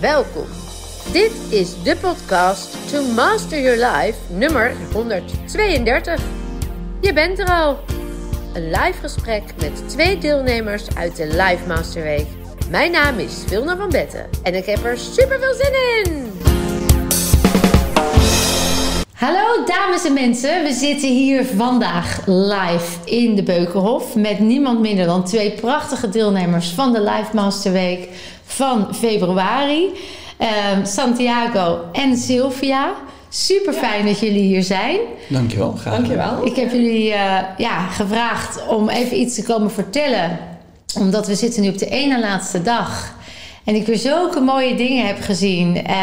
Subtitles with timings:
[0.00, 0.46] Welkom.
[1.12, 6.20] Dit is de podcast To Master Your Life nummer 132.
[7.00, 7.78] Je bent er al.
[8.54, 12.26] Een live gesprek met twee deelnemers uit de Live Master Week.
[12.70, 15.72] Mijn naam is Vilna van Betten en ik heb er super veel zin
[16.04, 16.59] in.
[19.20, 25.06] Hallo dames en mensen, we zitten hier vandaag live in de Beukenhof met niemand minder
[25.06, 28.08] dan twee prachtige deelnemers van de Live Master Week
[28.44, 29.90] van februari.
[30.38, 32.92] Ehm, Santiago en Sylvia.
[33.28, 34.98] Super fijn dat jullie hier zijn.
[35.28, 35.94] Dankjewel, graag.
[35.94, 36.46] Dankjewel.
[36.46, 40.38] Ik heb jullie eh, ja, gevraagd om even iets te komen vertellen.
[40.98, 43.14] Omdat we zitten nu op de ene laatste dag.
[43.70, 45.76] En ik weer zulke mooie dingen heb gezien.
[45.76, 45.94] eh,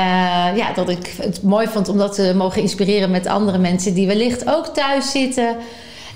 [0.56, 4.08] ja, dat ik het mooi vond om dat te mogen inspireren met andere mensen die
[4.08, 5.56] wellicht ook thuis zitten.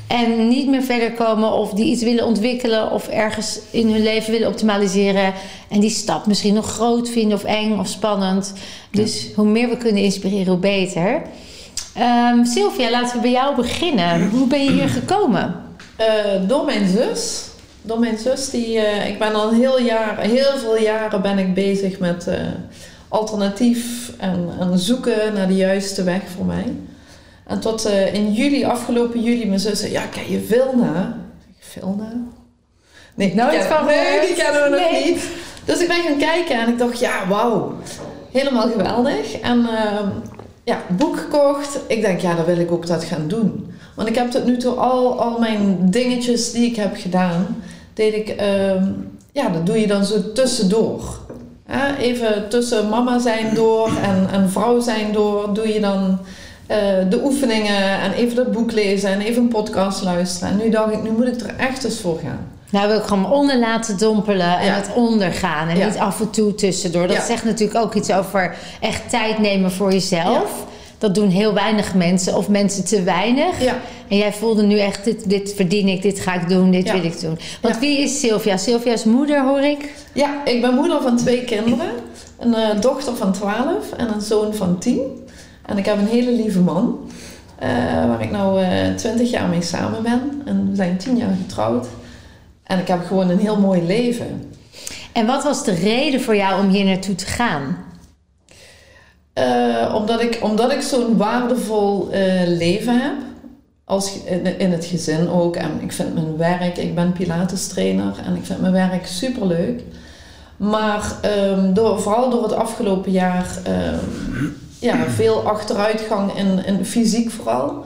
[0.07, 4.31] En niet meer verder komen of die iets willen ontwikkelen of ergens in hun leven
[4.31, 5.33] willen optimaliseren.
[5.69, 8.53] En die stap misschien nog groot vinden of eng of spannend.
[8.91, 11.21] Dus hoe meer we kunnen inspireren, hoe beter.
[11.95, 14.29] Ehm, Sylvia, laten we bij jou beginnen.
[14.29, 15.55] Hoe ben je hier gekomen?
[15.95, 16.07] Eh,
[16.47, 17.49] door mijn zus.
[17.81, 21.53] Door mijn zus, die, eh, ik ben al heel, jaar, heel veel jaren ben ik
[21.53, 22.35] bezig met eh,
[23.07, 26.65] alternatief en, en zoeken naar de juiste weg voor mij.
[27.47, 31.17] En tot eh, in juli, afgelopen juli, mijn zus zei, ja, ken je Vilna?
[31.47, 32.11] Ik zeg, Vilna?
[33.15, 35.05] Nee, Nooit die ken- van Nee, die kennen we nog Nee.
[35.13, 35.23] niet.
[35.65, 37.73] Dus ik ben gaan kijken en ik dacht, ja, wauw.
[38.31, 39.39] Helemaal geweldig.
[39.39, 40.07] En ehm,
[40.63, 41.79] ja, boek gekocht.
[41.87, 43.73] Ik denk, ja, dan wil ik ook dat gaan doen.
[43.95, 47.63] Want ik heb tot nu toe al, al mijn dingetjes die ik heb gedaan,
[47.93, 48.83] deed ik, ehm,
[49.31, 51.19] ja, dat doe je dan zo tussendoor.
[51.65, 56.19] Hè, even tussen mama zijn door en, en vrouw zijn door, doe je dan
[56.67, 56.77] eh,
[57.09, 60.49] de oefeningen en even dat boek lezen en even een podcast luisteren.
[60.49, 62.47] En nu dacht ik, nu moet ik er echt eens voor gaan.
[62.69, 64.73] Nou, wil ik gewoon onder laten dompelen en Ja.
[64.73, 65.67] het ondergaan.
[65.67, 65.85] En Ja.
[65.87, 67.07] niet af en toe tussendoor.
[67.07, 67.25] Dat Ja.
[67.25, 70.65] zegt natuurlijk ook iets over echt tijd nemen voor jezelf.
[71.01, 73.63] Dat doen heel weinig mensen of mensen te weinig.
[73.63, 73.75] Ja.
[74.07, 76.93] En jij voelde nu echt, dit, dit verdien ik, dit ga ik doen, dit Ja.
[76.93, 77.39] wil ik doen.
[77.61, 77.79] Want Ja.
[77.79, 78.57] wie is Sylvia?
[78.57, 79.93] Sylvia is moeder, hoor ik.
[80.13, 81.91] Ja, ik ben moeder van twee kinderen.
[82.39, 84.99] Een eh, dochter van 12 en een zoon van 10.
[85.65, 86.99] En ik heb een hele lieve man.
[87.59, 87.69] eh,
[88.07, 90.41] waar ik nou eh 20 jaar mee samen ben.
[90.45, 91.87] En we zijn 10 jaar getrouwd.
[92.63, 94.49] En ik heb gewoon een heel mooi leven.
[95.11, 97.77] En wat was de reden voor jou om hier naartoe te gaan?
[99.33, 103.15] Eh, omdat ik, omdat ik zo'n waardevol eh, leven heb.
[103.83, 104.23] Als,
[104.57, 105.55] in, het gezin ook.
[105.55, 109.83] En ik vind mijn werk, ik ben Pilates trainer en ik vind mijn werk superleuk.
[110.57, 114.05] Maar ehm, door, vooral door het afgelopen jaar ehm,
[114.79, 117.85] ja, veel achteruitgang in, in fysiek vooral.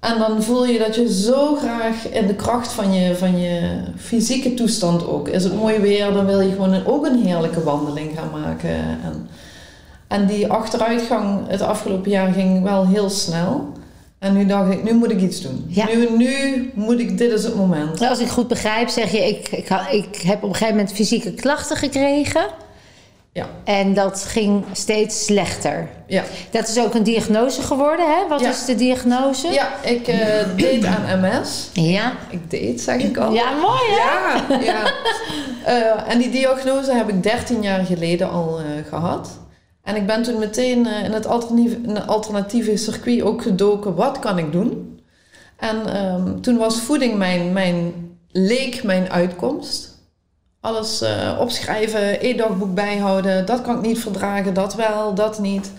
[0.00, 3.80] En dan voel je dat je zo graag in de kracht van je, van je
[3.96, 5.28] fysieke toestand ook.
[5.28, 8.70] Is het mooi weer, dan wil je gewoon ook een heerlijke wandeling gaan maken.
[9.04, 9.28] En,
[10.12, 13.72] en die achteruitgang het afgelopen jaar ging wel heel snel.
[14.18, 15.64] En nu dacht ik, nu moet ik iets doen.
[15.68, 15.86] Ja.
[15.86, 18.00] Nu, nu moet ik, dit is het moment.
[18.08, 21.32] Als ik goed begrijp, zeg je, ik, ik, ik heb op een gegeven moment fysieke
[21.34, 22.42] klachten gekregen.
[23.32, 23.46] Ja.
[23.64, 25.88] En dat ging steeds slechter.
[26.06, 28.28] Ja, Dat is ook een diagnose geworden, hè?
[28.28, 28.48] Wat Ja.
[28.48, 29.48] is de diagnose?
[29.48, 30.18] ja ik eh,
[30.56, 31.70] deed aan MS.
[31.72, 32.12] Ja.
[32.30, 33.32] Ik deed, zeg ik al.
[33.32, 34.54] Ja, mooi hè?
[34.54, 34.82] Ja, ja.
[35.64, 39.28] Eh, en die diagnose heb ik 13 jaar geleden al eh, gehad.
[39.82, 41.26] En ik ben toen meteen eh, in het
[42.06, 43.94] alternatieve, circuit ook gedoken.
[43.94, 45.00] Wat kan ik doen?
[45.56, 47.92] En ehm, toen was voeding mijn, mijn,
[48.30, 49.90] leek mijn uitkomst.
[50.60, 53.46] Alles eh, opschrijven, eetdagboek bijhouden.
[53.46, 55.72] Dat kan ik niet verdragen, dat wel, dat niet.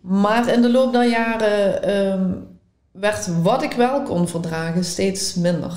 [0.00, 2.32] Maar in de loop der jaren ehm,
[2.92, 5.72] werd wat ik wel kon verdragen steeds minder.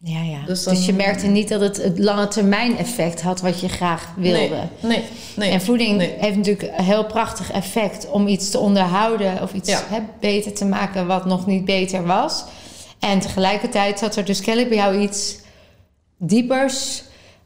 [0.00, 0.38] Ja, ja.
[0.46, 4.12] Dus, Dus je merkte niet dat het het lange termijn effect had wat je graag
[4.16, 4.38] wilde.
[4.48, 5.04] Nee, nee,
[5.36, 5.50] nee.
[5.50, 6.14] En voeding nee.
[6.18, 9.80] heeft natuurlijk een heel prachtig effect om iets te onderhouden of iets Ja.
[9.88, 12.44] hè, beter te maken wat nog niet beter was.
[12.98, 15.36] En tegelijkertijd zat er dus kennelijk bij jou iets
[16.18, 17.02] diepers,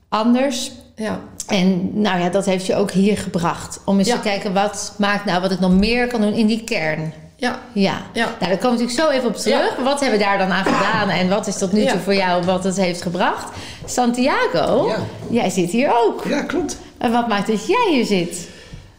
[0.09, 0.71] anders.
[0.97, 3.81] Ja, En nou ja, dat heeft je ook hier gebracht.
[3.85, 4.15] Om eens Ja.
[4.17, 7.13] te kijken wat maakt nou wat ik nog meer kan doen in die kern.
[7.43, 8.03] Ja, Ja.
[8.13, 8.25] ja.
[8.25, 9.77] Nou, daar komen we natuurlijk zo even op terug.
[9.85, 11.99] Wat hebben we daar dan aan gedaan en wat is tot nu toe Ja.
[12.01, 13.53] voor jou wat het heeft gebracht?
[13.85, 14.99] Santiago, Ja.
[15.31, 16.25] jij zit hier ook.
[16.29, 16.79] Ja, klopt.
[16.99, 18.49] En wat maakt dat jij hier zit?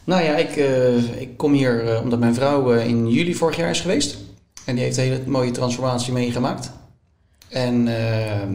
[0.03, 3.55] Nou ja, ik, eh, ik kom hier eh, omdat mijn vrouw eh, in juli vorig
[3.57, 4.17] jaar is geweest.
[4.65, 6.71] En die heeft een hele mooie transformatie meegemaakt.
[7.49, 8.53] En ehm,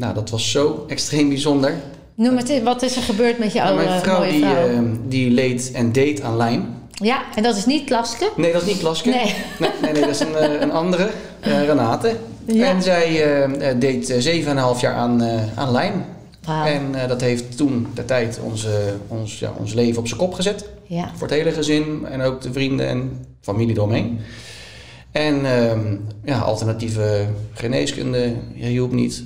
[0.00, 1.74] nou, dat was zo extreem bijzonder.
[2.14, 4.68] Noem het, in, wat is er gebeurd met jouw Nou, mijn vrouw, die, vrouw?
[4.68, 6.62] ehm, die leed en deed aan Lyme.
[6.94, 8.30] Ja, en dat is niet Klaske?
[8.36, 9.08] Nee, dat is niet Klaske.
[9.08, 9.34] Nee.
[9.58, 11.10] Nee, nee, nee, dat is een, eh, een andere,
[11.40, 12.16] eh, Renate.
[12.46, 12.66] Ja.
[12.66, 16.02] En zij eh, deed eh, 7,5 jaar aan, eh aan Lyme.
[16.44, 16.66] Wauw.
[16.66, 20.68] En dat heeft toen de tijd onze, ons, ja, ons leven op zijn kop gezet.
[20.86, 21.10] Ja.
[21.16, 24.20] Voor het hele gezin en ook de vrienden en familie eromheen.
[25.12, 29.24] En ehm, ja, alternatieve geneeskunde hielp niet.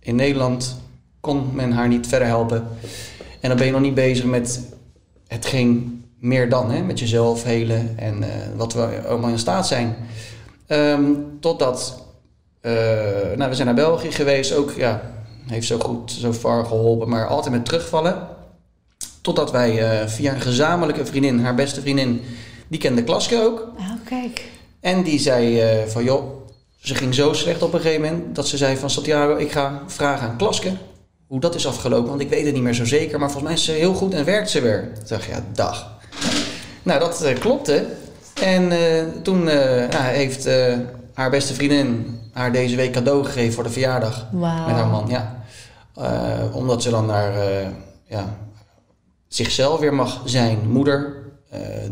[0.00, 0.76] In Nederland
[1.20, 2.66] kon men haar niet verder helpen.
[3.40, 4.60] En dan ben je nog niet bezig met
[5.26, 6.82] hetgeen meer dan, hè?
[6.82, 9.96] met jezelf helen en eh, wat we allemaal in staat zijn.
[10.66, 11.02] Ehm,
[11.40, 12.06] totdat,
[12.60, 12.72] eh,
[13.36, 15.02] nou, we zijn naar België geweest, ook ja,
[15.46, 18.28] heeft zo goed, zo far geholpen, maar altijd met terugvallen.
[19.20, 22.20] Totdat wij eh, via een gezamenlijke vriendin, haar beste vriendin,
[22.68, 23.72] die kende Klaske ook.
[23.78, 24.50] Oh, kijk.
[24.80, 26.46] En die zei van joh,
[26.76, 29.82] ze ging zo slecht op een gegeven moment dat ze zei van Santiago, ik ga
[29.86, 30.72] vragen aan Klaske
[31.26, 33.60] hoe dat is afgelopen, want ik weet het niet meer zo zeker, maar volgens mij
[33.60, 34.92] is ze heel goed en werkt ze weer.
[34.94, 36.00] Toen dacht ik, ja, dag.
[36.82, 37.86] Nou, dat eh, klopte.
[38.42, 40.48] En eh, toen eh, nou, heeft
[41.14, 45.44] haar beste vriendin haar deze week cadeau gegeven voor de verjaardag met haar man, ja.
[46.52, 47.32] Omdat ze dan naar
[48.06, 48.36] ja,
[49.28, 50.58] zichzelf weer mag zijn.
[50.70, 51.14] Moeder,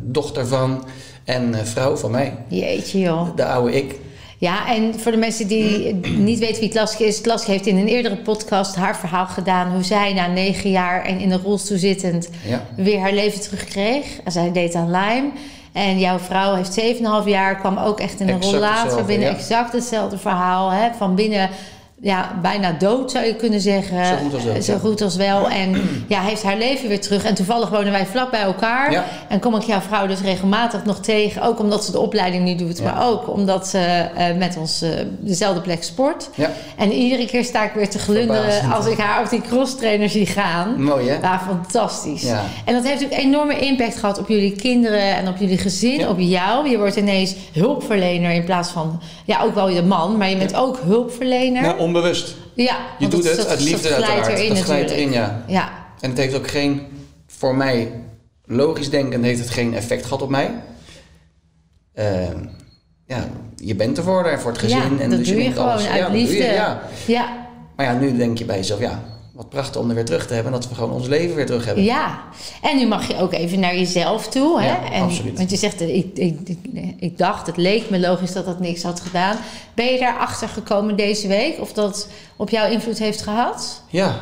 [0.01, 0.85] dochter van
[1.25, 2.37] en vrouw van mij.
[2.49, 3.37] Jeetje joh.
[3.37, 3.99] De oude ik.
[4.41, 7.21] Ja, en voor de mensen die niet weten wie Klaske is.
[7.21, 9.73] Klaske heeft in een eerdere podcast haar verhaal gedaan.
[9.73, 12.63] Hoe zij na negen jaar en in een rolstoel zittend Ja.
[12.77, 14.07] weer haar leven terugkreeg.
[14.27, 15.31] Zij deed aan Lyme.
[15.73, 19.29] En jouw vrouw heeft 7,5 jaar, kwam ook echt in een Exact rollator hetzelfde, binnen.
[19.29, 19.35] ja.
[19.35, 20.71] Exact hetzelfde verhaal.
[20.71, 20.89] Hè?
[20.99, 21.51] Van binnen
[22.03, 24.07] ja, bijna dood zou je kunnen zeggen.
[24.07, 24.79] Zo goed als dood, Zo ja.
[24.79, 25.49] goed als wel.
[25.49, 27.25] En ja, heeft haar leven weer terug.
[27.25, 28.93] En toevallig wonen wij vlak bij elkaar.
[28.93, 29.05] Ja.
[29.29, 31.43] En kom ik jouw vrouw dus regelmatig nog tegen.
[31.43, 32.79] Ook omdat ze de opleiding nu doet.
[32.79, 32.85] Ja.
[32.85, 36.29] Maar ook omdat ze eh, met ons eh, dezelfde plek sport.
[36.35, 38.75] Ja, En iedere keer sta ik weer te glunderen Verbazend.
[38.75, 40.83] als ik haar op die crosstrainer zie gaan.
[40.83, 41.15] mooi hè?
[41.15, 42.25] Ja, fantastisch.
[42.65, 46.19] En dat heeft ook enorme impact gehad op jullie kinderen en op jullie gezin, op
[46.19, 46.69] jou.
[46.69, 50.55] Je wordt ineens hulpverlener in plaats van, ja, ook wel je man, maar je bent
[50.57, 51.63] ook hulpverlener.
[51.63, 52.37] Nou, onbewust.
[52.55, 54.39] ja, Je doet het dat- uit liefde dat uiteraard.
[54.39, 55.45] erin dat glijdt erin, ja.
[55.47, 55.71] Ja,
[56.01, 56.87] En het heeft ook geen,
[57.27, 57.93] voor mij,
[58.45, 60.51] logisch denken, heeft het geen effect gehad op mij.
[61.95, 62.39] Ehm,
[63.07, 63.25] ja,
[63.57, 64.79] je bent er voor, het gezin.
[64.79, 65.87] ja en dat dus doe je denkt gewoon alles.
[65.87, 66.37] uit ja, liefde.
[66.37, 66.83] je, ja.
[67.07, 67.49] ja.
[67.77, 69.03] Maar ja, nu denk je bij jezelf, ja,
[69.41, 70.53] wat prachtig om er weer terug te hebben.
[70.53, 71.85] En dat we gewoon ons leven weer terug hebben.
[71.85, 72.21] Ja,
[72.63, 74.61] en nu mag je ook even naar jezelf toe.
[74.61, 74.67] Hè?
[74.67, 75.37] Ja, en, absoluut.
[75.39, 78.61] Want je zegt, eh, ik, ik, ik, ik dacht, het leek me logisch dat dat
[78.61, 79.37] niks had gedaan.
[79.75, 81.61] Ben je daarachter gekomen deze week?
[81.61, 83.83] Of dat op jou invloed heeft gehad?
[83.89, 84.19] Ja,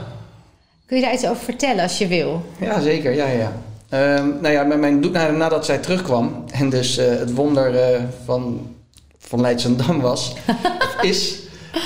[0.86, 2.42] Kun je daar iets over vertellen als je wil?
[2.60, 3.14] ja zeker.
[3.14, 3.52] Ja, ja.
[3.88, 8.00] Ehm, nou ja, met mijn, na- nadat zij terugkwam en dus eh, het wonder eh,
[8.24, 8.74] van,
[9.18, 10.32] van Leidsendam was,
[11.00, 11.38] is,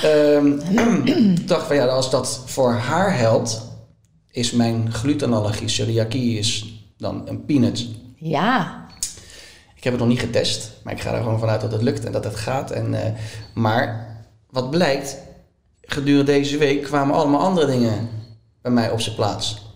[0.02, 0.58] ehm,
[1.46, 3.62] dacht van ja, als dat voor haar helpt,
[4.30, 7.86] is mijn glutenallergie, celiakie, is dan een peanut.
[8.16, 8.86] Ja,
[9.76, 12.04] Ik heb het nog niet getest, maar ik ga er gewoon vanuit dat het lukt
[12.04, 12.70] en dat het gaat.
[12.70, 13.10] En, eh,
[13.54, 14.06] maar
[14.50, 15.16] wat blijkt,
[15.80, 18.08] gedurende deze week kwamen allemaal andere dingen
[18.62, 19.70] bij mij op zijn plaats.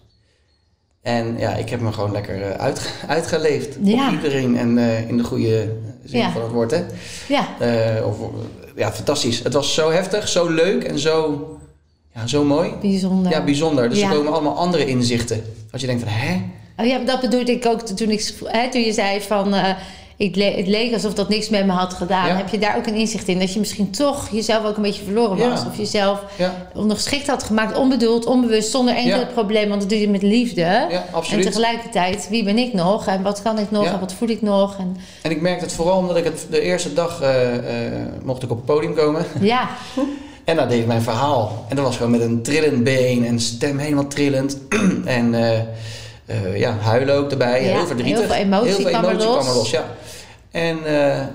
[1.03, 4.07] En ja, ik heb me gewoon lekker eh, uit, uitgeleefd Ja.
[4.09, 6.31] op iedereen en eh, in de goede zin Ja.
[6.33, 6.71] van het woord.
[6.71, 6.85] Hè?
[7.29, 7.47] ja.
[8.05, 8.17] Of,
[8.77, 9.43] ja, fantastisch.
[9.43, 11.47] Het was zo heftig, zo leuk en zo,
[12.15, 12.73] ja, zo mooi.
[12.81, 13.33] bijzonder.
[13.33, 13.89] Ja, bijzonder.
[13.89, 14.09] Dus Ja.
[14.11, 15.45] er komen allemaal andere inzichten.
[15.73, 16.41] Als je denkt van, hè?
[16.77, 19.55] Oh ja, dat bedoelde ik ook toen, ik, hè, toen je zei van...
[19.55, 19.77] eh,
[20.17, 22.27] ik le- het leek alsof dat niks met me had gedaan.
[22.27, 22.37] Ja.
[22.37, 23.39] Heb je daar ook een inzicht in?
[23.39, 25.61] Dat je misschien toch jezelf ook een beetje verloren was.
[25.61, 25.67] Ja.
[25.71, 27.77] Of jezelf Ja, ondergeschikt had gemaakt.
[27.79, 29.69] Onbedoeld, onbewust, zonder enkel probleem.
[29.69, 30.61] Want dat doe je met liefde.
[30.91, 33.07] ja en tegelijkertijd, wie ben ik nog?
[33.07, 33.87] En wat kan ik nog?
[33.87, 34.77] En wat voel ik nog?
[34.79, 37.55] En, En ik merkte het vooral omdat ik het de eerste dag eh,
[37.87, 37.93] eh,
[38.23, 39.25] mocht ik op het podium komen.
[39.41, 39.69] ja,
[40.45, 41.65] En daar deed ik mijn verhaal.
[41.69, 44.59] En dat was gewoon met een trillend been en stem helemaal trillend.
[45.05, 45.59] en eh,
[46.27, 47.65] eh, ja, huilen ook erbij.
[47.65, 48.19] Ja, heel verdrietig.
[48.19, 49.25] heel veel emotie Heel veel kwam er los.
[49.37, 49.71] kwam er los.
[49.71, 49.85] Ja.
[50.57, 51.27] En, eh,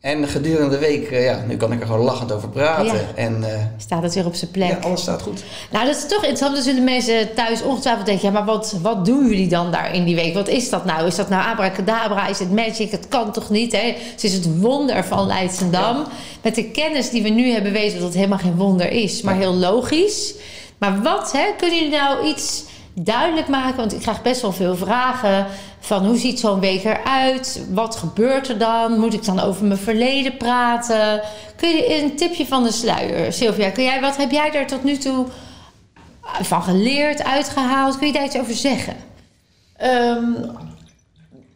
[0.00, 2.84] en gedurende de week, eh, ja, nu kan ik er gewoon lachend over praten.
[2.94, 3.14] Ja.
[3.14, 4.68] En eh, staat het weer op zijn plek.
[4.68, 5.44] ja, alles staat goed.
[5.70, 6.54] Nou, dat is toch interessant.
[6.54, 8.26] Dan zullen mensen thuis ongetwijfeld denken...
[8.26, 10.34] ja, maar wat, wat doen jullie dan daar in die week?
[10.34, 11.06] Wat is dat nou?
[11.06, 12.28] Is dat nou abracadabra?
[12.28, 12.90] Is het magic?
[12.90, 13.94] Het kan toch niet, hè?
[14.12, 16.06] Het is het wonder van Leidsendam.
[16.42, 17.98] Met de kennis die we nu hebben weten...
[17.98, 20.34] dat het helemaal geen wonder is, maar heel logisch.
[20.78, 21.44] Maar wat, hè?
[21.56, 22.64] Kunnen jullie nou iets
[23.02, 23.76] duidelijk maken?
[23.76, 25.46] Want ik krijg best wel veel vragen...
[25.80, 27.66] van hoe ziet zo'n week eruit?
[27.70, 28.98] Wat gebeurt er dan?
[28.98, 31.20] Moet ik dan over mijn verleden praten?
[31.56, 33.70] Kun je een tipje van de sluier, Sylvia?
[33.70, 35.26] Kun jij, wat heb jij daar tot nu toe
[36.22, 37.98] van geleerd, uitgehaald?
[37.98, 38.96] Kun je daar iets over zeggen?
[39.76, 40.24] Ehm,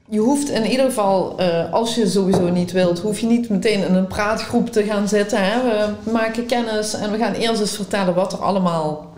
[0.09, 3.87] je hoeft in ieder geval, eh, als je sowieso niet wilt, hoef je niet meteen
[3.87, 5.39] in een praatgroep te gaan zitten.
[5.45, 5.63] Hè?
[5.63, 9.12] We maken kennis en we gaan eerst eens vertellen wat er allemaal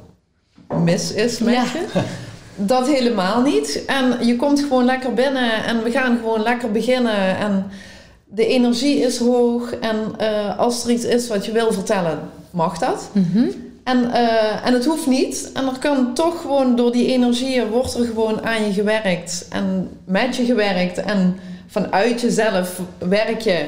[0.82, 1.62] mis is met Ja.
[1.62, 2.00] je.
[2.56, 3.84] Dat helemaal niet.
[3.86, 7.36] En je komt gewoon lekker binnen en we gaan gewoon lekker beginnen.
[7.38, 7.66] En
[8.24, 9.72] de energie is hoog.
[9.74, 12.18] En eh, als er iets is wat je wil vertellen,
[12.50, 13.10] mag dat.
[13.12, 13.44] Mhm.
[13.84, 15.50] En, eh, en het hoeft niet.
[15.54, 19.46] En er kan toch gewoon door die energieën wordt er gewoon aan je gewerkt.
[19.50, 20.98] En met je gewerkt.
[20.98, 23.66] En vanuit jezelf werk je.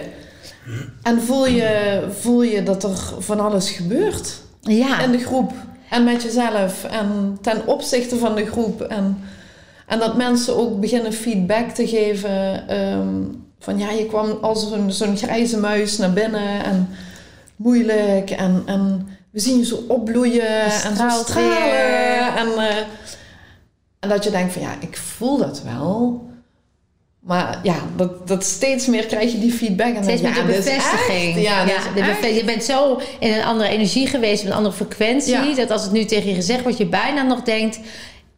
[1.03, 5.01] En voel je, voel je dat er van alles gebeurt Ja.
[5.01, 5.53] in de groep.
[5.91, 6.85] En met jezelf.
[6.85, 8.81] En ten opzichte van de groep.
[8.81, 9.19] En,
[9.87, 12.69] en dat mensen ook beginnen feedback te geven.
[12.69, 13.23] ehm,
[13.59, 16.65] van ja, je kwam als zo'n zo'n grijze muis naar binnen.
[16.65, 16.89] En
[17.57, 18.31] moeilijk.
[18.31, 20.61] En, en we zien je zo opbloeien.
[20.61, 22.37] En zo stralen.
[22.37, 22.77] En, eh,
[24.01, 26.25] en dat je denkt van ja, ik voel dat wel.
[27.27, 29.95] Maar ja, dat, dat steeds meer krijg je die feedback.
[29.95, 31.41] En Steeds je, de ja, echt- bevestiging.
[31.43, 31.65] Ja,
[32.21, 35.55] de je bent zo in een andere energie geweest, een andere frequentie, Ja.
[35.55, 37.79] dat als het nu tegen je gezegd wordt, je bijna nog denkt: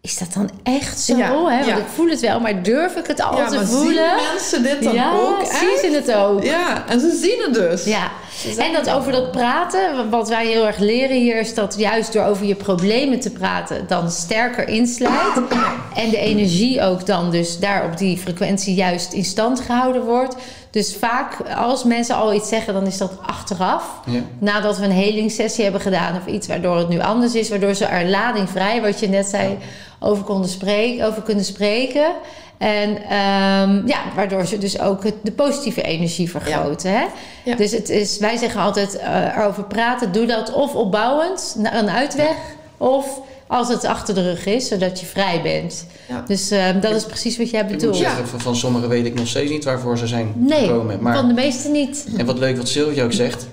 [0.01, 1.17] is dat dan echt zo?
[1.17, 1.55] Ja, Hè?
[1.55, 1.77] Want ja.
[1.77, 3.95] ik voel het wel, maar durf ik het al ja, te maar voelen?
[4.19, 5.81] zien mensen dit dan ja, ook zien echt?
[5.81, 6.43] ze het ook.
[6.45, 7.85] Ja, en ze zien het dus.
[7.85, 8.11] Ja,
[8.59, 12.13] en dat er over dat praten, wat wij heel erg leren hier, is dat juist
[12.13, 15.43] door over je problemen te praten, dan sterker insluit.
[15.95, 20.37] En de energie ook dan dus daar op die frequentie juist in stand gehouden wordt.
[20.71, 23.85] Dus vaak, als mensen al iets zeggen, dan is dat achteraf.
[24.07, 24.21] Ja.
[24.39, 27.85] Nadat we een helingssessie hebben gedaan of iets waardoor het nu anders is, waardoor ze
[27.85, 29.59] er ladingvrij, wat je net zei,
[30.01, 32.13] over konden spreken, over kunnen spreken.
[32.59, 36.91] En ehm, ja, waardoor ze dus ook het, de positieve energie vergroten.
[36.93, 37.05] Hè?
[37.45, 37.57] Ja.
[37.57, 41.91] Dus het is, wij zeggen altijd eh, erover praten, doe dat of opbouwend, naar een
[41.91, 42.37] uitweg,
[42.77, 45.87] of als het achter de rug is, zodat je vrij bent.
[46.09, 46.25] Ja.
[46.27, 47.97] Dus ehm, dat is precies wat jij Ik moet bedoelt.
[47.97, 51.03] zeggen, van, van sommigen weet ik nog steeds niet waarvoor ze zijn Nee, gekomen.
[51.03, 52.07] Maar, van de meeste niet.
[52.17, 53.47] En wat leuk wat Sylvia ook zegt.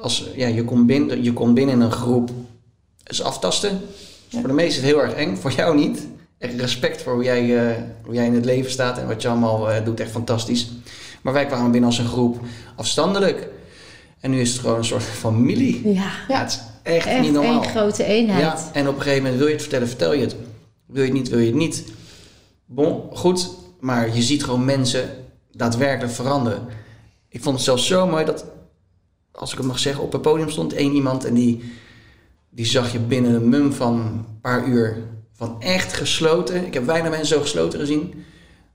[0.00, 2.30] Als, ja, je, komt binnen, je komt binnen in een groep.
[3.06, 3.80] is aftasten.
[4.40, 5.36] Voor de meesten is het heel erg eng.
[5.36, 6.06] Voor jou niet.
[6.38, 8.98] Echt respect voor hoe jij, eh, hoe jij in het leven staat.
[8.98, 10.00] En wat je allemaal eh, doet.
[10.00, 10.70] Echt fantastisch.
[11.22, 12.40] Maar wij kwamen binnen als een groep
[12.76, 13.48] afstandelijk.
[14.20, 15.92] En nu is het gewoon een soort familie.
[15.92, 17.62] Ja, Ja, het is echt, echt niet normaal.
[17.62, 18.40] één grote eenheid.
[18.40, 20.36] Ja, en op een gegeven moment wil je het vertellen, vertel je het.
[20.86, 21.84] Wil je het niet, wil je het niet.
[22.66, 25.10] Bon, goed, maar je ziet gewoon mensen
[25.52, 26.62] daadwerkelijk veranderen.
[27.28, 28.44] Ik vond het zelfs zo mooi dat,
[29.32, 31.72] als ik het mag zeggen, op het podium stond één iemand en die,
[32.54, 34.96] die zag je binnen een mum van een paar uur
[35.32, 36.66] van echt gesloten.
[36.66, 38.24] Ik heb weinig mensen zo gesloten gezien.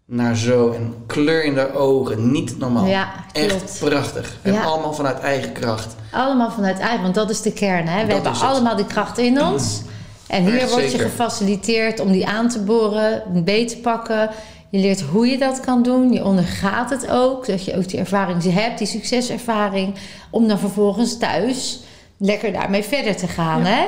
[0.06, 2.86] Naar zo een kleur in de ogen, niet normaal.
[2.86, 4.38] Ja, echt prachtig.
[4.42, 4.64] En Ja.
[4.64, 5.96] allemaal vanuit eigen kracht.
[6.12, 7.88] Allemaal vanuit eigen, want dat is de kern.
[7.88, 8.06] Hè?
[8.06, 9.82] We Dat hebben allemaal die kracht in ons.
[10.28, 11.10] En hier Echt word je zeker.
[11.10, 14.30] gefaciliteerd om die aan te boren, beet te pakken.
[14.70, 16.12] Je leert hoe je dat kan doen.
[16.12, 17.48] Je ondergaat het ook.
[17.48, 19.96] Dat je ook die ervaring hebt, die succeservaring.
[20.32, 21.80] Om dan vervolgens thuis
[22.18, 23.60] lekker daarmee verder te gaan.
[23.62, 23.66] Ja.
[23.68, 23.86] Hè?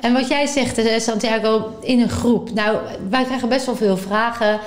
[0.00, 2.52] En wat jij zegt, eh, Santiago, in een groep.
[2.54, 2.76] Nou,
[3.10, 4.58] wij krijgen best wel veel vragen.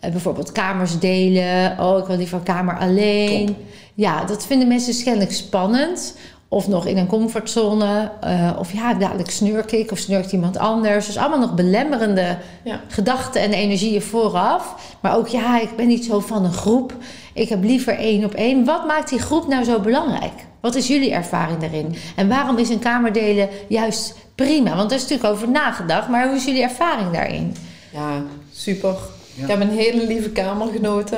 [0.00, 1.76] Eh, bijvoorbeeld kamers delen.
[1.80, 3.46] Oh, ik wil liever kamer alleen.
[3.46, 3.56] Top.
[3.94, 6.16] Ja, dat vinden mensen kennelijk spannend.
[6.48, 8.10] Of nog in een comfortzone.
[8.20, 11.06] eh, of ja, dadelijk snurk ik of snurkt iemand anders.
[11.06, 12.80] Dus allemaal nog belemmerende Ja.
[12.88, 14.74] gedachten en energieën vooraf.
[15.00, 16.92] Maar ook ja, ik ben niet zo van een groep.
[17.34, 18.64] Ik heb liever één op één.
[18.64, 20.46] Wat maakt die groep nou zo belangrijk?
[20.60, 21.94] Wat is jullie ervaring daarin?
[22.16, 24.76] En waarom is een kamer delen juist prima?
[24.76, 26.08] Want daar is natuurlijk over nagedacht.
[26.08, 27.56] Maar hoe is jullie ervaring daarin?
[27.92, 28.22] Ja,
[28.52, 28.96] super.
[29.34, 29.42] Ja.
[29.42, 31.16] Ik heb een hele lieve kamergenote.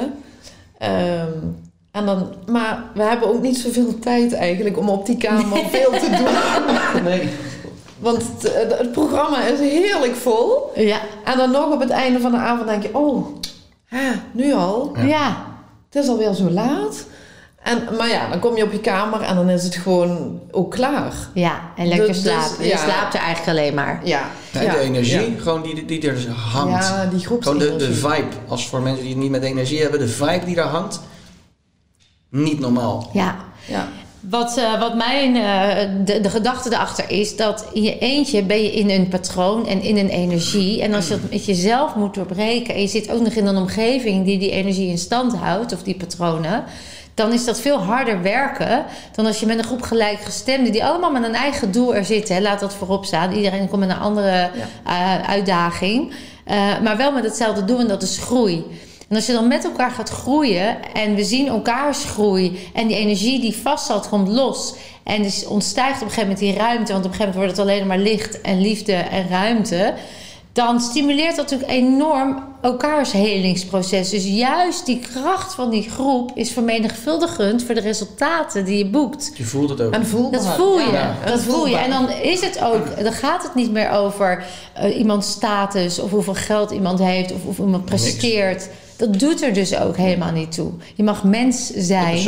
[0.78, 1.28] Ehm,
[1.90, 5.90] en dan, maar we hebben ook niet zoveel tijd eigenlijk om op die kamer veel
[5.90, 7.02] te doen.
[7.02, 7.28] Nee.
[7.98, 10.70] Want het, het- het programma is heerlijk vol.
[10.74, 13.26] Ja, En dan nog op het einde van de avond denk je, oh,
[13.84, 14.92] hè, nu al?
[14.96, 15.02] Ja.
[15.04, 15.46] ja.
[15.90, 17.04] Het is alweer zo laat.
[17.62, 20.70] En, maar ja, dan kom je op je kamer en dan is het gewoon ook
[20.70, 21.12] klaar.
[21.34, 21.60] ja.
[21.76, 22.64] en lekker Dus- slapen.
[22.64, 22.70] ja.
[22.70, 24.00] Je slaapt er eigenlijk alleen maar.
[24.04, 26.84] Ja, Ja, de energie, Ja, gewoon die, die er dus hangt.
[26.84, 27.78] Ja, die Gewoon de, groepsenergie.
[27.88, 28.36] de vibe.
[28.48, 31.00] Als voor mensen die het niet met energie hebben, de vibe die daar hangt.
[32.30, 33.10] Niet normaal.
[33.12, 33.36] Ja.
[33.66, 33.88] Ja.
[34.20, 38.62] Wat, eh, wat mijn, eh, de, de gedachte erachter is dat in je eentje ben
[38.62, 40.82] je in een patroon en in een energie.
[40.82, 43.56] En als je dat met jezelf moet doorbreken en je zit ook nog in een
[43.56, 46.64] omgeving die die energie in stand houdt, of die patronen,
[47.14, 51.10] dan is dat veel harder werken dan als je met een groep gelijkgestemden die allemaal
[51.10, 52.34] met een eigen doel er zitten.
[52.34, 53.32] Hè, laat dat voorop staan.
[53.32, 54.50] Iedereen komt met een andere
[54.84, 56.12] eh, uitdaging,
[56.44, 58.64] eh, maar wel met hetzelfde doel en dat is groei.
[59.08, 62.96] En als je dan met elkaar gaat groeien en we zien elkaars groei en die
[62.96, 67.04] energie die vastzat komt los en dus ontstijgt op een gegeven moment die ruimte, want
[67.04, 69.94] op een gegeven moment wordt het alleen maar licht en liefde en ruimte,
[70.52, 74.10] dan stimuleert dat natuurlijk enorm elkaars helingsproces.
[74.10, 79.32] Dus juist die kracht van die groep is vermenigvuldigend voor de resultaten die je boekt.
[79.34, 79.92] Je voelt het ook.
[79.92, 80.40] En voelbaar.
[80.40, 80.90] Dat voel je.
[80.92, 81.76] Ja, dat voel je.
[81.76, 86.10] En dan is het ook, dan gaat het niet meer over eh, iemands status of
[86.10, 88.02] hoeveel geld iemand heeft of of iemand Niks.
[88.02, 88.68] presteert.
[88.96, 90.70] Dat doet er dus ook helemaal niet toe.
[90.94, 92.18] Je mag mens zijn.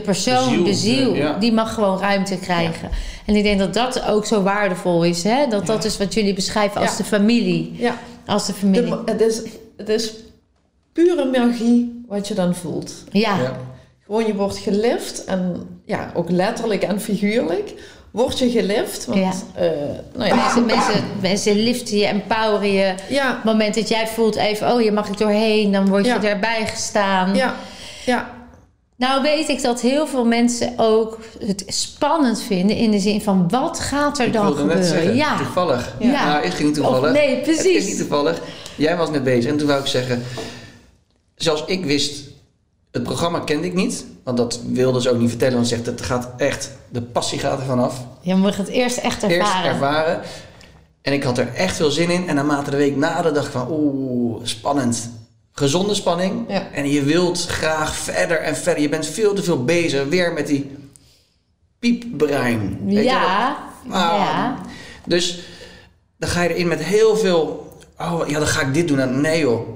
[0.00, 0.34] Persoon.
[0.34, 1.32] De persoon, de De ziel, ja.
[1.38, 2.90] die mag gewoon ruimte krijgen.
[3.26, 5.22] En ik denk dat dat ook zo waardevol is.
[5.22, 5.46] Hè?
[5.48, 6.96] Dat dat is wat jullie beschrijven als Ja.
[6.96, 7.72] de familie.
[7.76, 8.94] Ja, Als de de, familie.
[9.04, 9.42] het, is,
[9.76, 10.12] het is
[10.92, 12.92] pure magie wat je dan voelt.
[13.10, 13.56] Ja, Ja.
[14.06, 17.74] Gewoon je wordt gelift en ja, ook letterlijk en figuurlijk
[18.10, 19.04] word je gelift.
[19.06, 19.32] Want Ja.
[19.54, 19.70] eh,
[20.14, 22.94] nou ja, mensen, mensen, mensen liften je, empoweren je.
[23.08, 26.04] ja, Op het moment dat jij voelt even, oh hier mag ik doorheen, dan word
[26.04, 26.22] je Ja.
[26.22, 27.34] erbij gestaan.
[27.34, 27.54] ja,
[28.06, 28.30] ja,
[28.96, 33.48] Nou weet ik dat heel veel mensen ook het spannend vinden in de zin van
[33.48, 34.84] wat gaat er Ik dan net gebeuren?
[34.84, 35.36] zeggen, ja.
[35.36, 35.94] toevallig.
[35.98, 36.26] Ja.
[36.26, 37.08] Nou, het ging niet toevallig.
[37.10, 37.76] Of nee, Het precies.
[37.76, 38.40] is niet toevallig.
[38.76, 40.22] Jij was net bezig en toen wou ik zeggen...
[41.34, 42.24] Zelfs ik wist...
[42.90, 44.04] Het programma kende ik niet.
[44.24, 45.54] Want dat wilde ze ook niet vertellen.
[45.54, 46.70] Want ze zegt, het gaat echt...
[46.88, 48.00] De passie gaat er vanaf.
[48.20, 49.38] Je moet het eerst echt ervaren.
[49.40, 50.20] Eerst ervaren.
[51.02, 52.28] En ik had er echt veel zin in.
[52.28, 53.66] En naarmate de week nader dacht ik van...
[53.70, 55.10] Oeh, spannend.
[55.58, 56.44] Gezonde spanning.
[56.48, 56.62] Ja.
[56.72, 58.82] En je wilt graag verder en verder.
[58.82, 60.04] Je bent veel te veel bezig.
[60.08, 60.76] Weer met die
[61.78, 62.78] piepbrein.
[62.84, 63.02] Weet je?
[63.02, 63.56] Ja,
[63.90, 64.14] Ah.
[64.18, 64.56] ja.
[65.04, 65.38] Dus
[66.18, 67.70] dan ga je erin met heel veel.
[67.98, 69.20] Oh ja, dan ga ik dit doen.
[69.20, 69.68] Nee joh.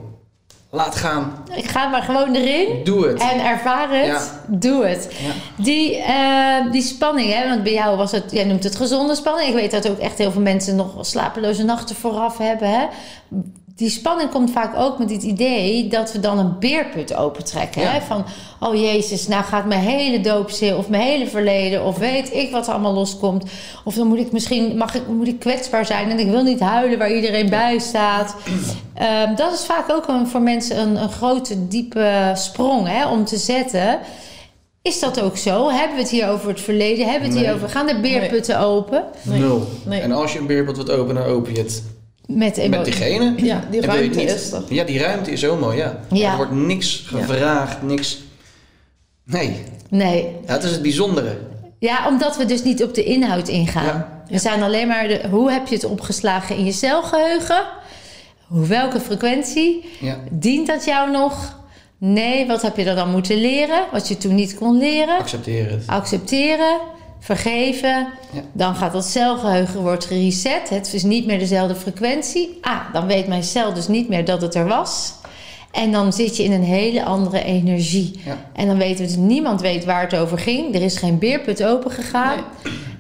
[0.73, 1.45] Laat gaan.
[1.55, 2.85] Ik ga maar gewoon erin.
[2.85, 3.21] Doe het.
[3.21, 4.07] En ervaar het.
[4.07, 4.23] Ja.
[4.47, 5.09] Doe het.
[5.19, 5.63] Ja.
[5.65, 9.49] Die, eh, die spanning, hè, want bij jou was het, jij noemt het gezonde spanning.
[9.49, 12.69] Ik weet dat ook echt heel veel mensen nog slapeloze nachten vooraf hebben.
[12.71, 12.85] Hè.
[13.81, 17.83] Die spanning komt vaak ook met het idee dat we dan een beerput opentrekken.
[17.83, 17.89] Ja.
[17.89, 18.01] Hè?
[18.01, 18.25] Van,
[18.61, 21.85] oh jezus, nou gaat mijn hele doopzeel of mijn hele verleden...
[21.85, 23.45] of weet ik wat er allemaal loskomt.
[23.85, 26.61] Of dan moet ik misschien mag ik, moet ik kwetsbaar zijn en ik wil niet
[26.61, 28.35] huilen waar iedereen bij staat.
[28.95, 33.25] Ehm, dat is vaak ook een, voor mensen een, een grote, diepe sprong hè, om
[33.25, 33.99] te zetten...
[34.83, 35.71] Is dat ook zo?
[35.71, 37.09] Hebben we het hier over het verleden?
[37.09, 37.69] Hebben we het hier over?
[37.69, 39.05] Gaan de beerputten open?
[39.23, 39.39] Nee.
[39.41, 39.67] Nul.
[39.85, 40.01] Nee.
[40.01, 41.83] En als je een beerpot wilt openen, dan open je het
[42.37, 43.33] Met met diegene.
[43.37, 44.63] ja, die ruimte is er.
[44.69, 46.01] Ja, die ruimte is zo mooi, ja.
[46.13, 46.31] Ja.
[46.31, 48.19] Er wordt niks gevraagd, niks.
[49.25, 49.57] Nee,
[49.91, 50.37] Nee.
[50.47, 51.39] het is het bijzondere.
[51.79, 53.85] Ja, omdat we dus niet op de inhoud ingaan.
[53.85, 54.23] Ja.
[54.29, 57.63] We zijn alleen maar de, hoe heb je het opgeslagen in je celgeheugen?
[58.47, 59.85] Hoe, welke frequentie?
[60.01, 60.17] Ja.
[60.31, 61.59] Dient dat jou nog?
[61.99, 63.85] Nee, wat heb je er dan moeten leren?
[63.93, 65.19] Wat je toen niet kon leren?
[65.19, 65.83] Accepteer het.
[65.87, 66.79] Accepteren,
[67.21, 68.09] vergeven.
[68.33, 68.41] Ja.
[68.53, 70.69] Dan gaat dat celgeheugen wordt gereset.
[70.69, 72.59] Het is niet meer dezelfde frequentie.
[72.61, 75.15] Ah, dan weet mijn cel dus niet meer dat het er was.
[75.71, 78.21] En dan zit je in een hele andere energie.
[78.25, 78.37] Ja.
[78.53, 80.75] En dan weten we dus niemand weet waar het over ging.
[80.75, 82.39] Er is geen beerput open gegaan.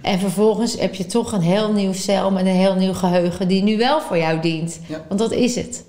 [0.02, 3.62] En vervolgens heb je toch een heel nieuw cel met een heel nieuw geheugen die
[3.62, 4.80] nu wel voor jou dient.
[4.87, 5.04] Ja.
[5.09, 5.85] Want dat is het.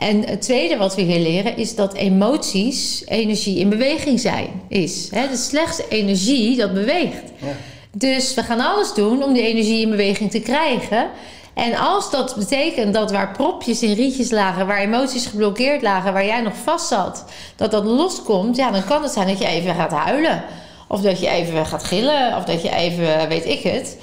[0.00, 4.48] En het tweede wat we hier leren is dat emoties energie in beweging zijn.
[4.68, 5.08] Is.
[5.10, 5.20] Hè?
[5.20, 7.22] Het is slechts energie dat beweegt.
[7.36, 7.56] Ja.
[7.92, 11.10] Dus we gaan alles doen om die energie in beweging te krijgen.
[11.54, 16.26] En als dat betekent dat waar propjes in rietjes lagen, waar emoties geblokkeerd lagen, waar
[16.26, 17.24] jij nog vast zat,
[17.56, 20.42] dat dat loskomt, ja, dan kan het zijn dat je even gaat huilen.
[20.88, 23.96] Of dat je even gaat gillen, of dat je even, weet ik het.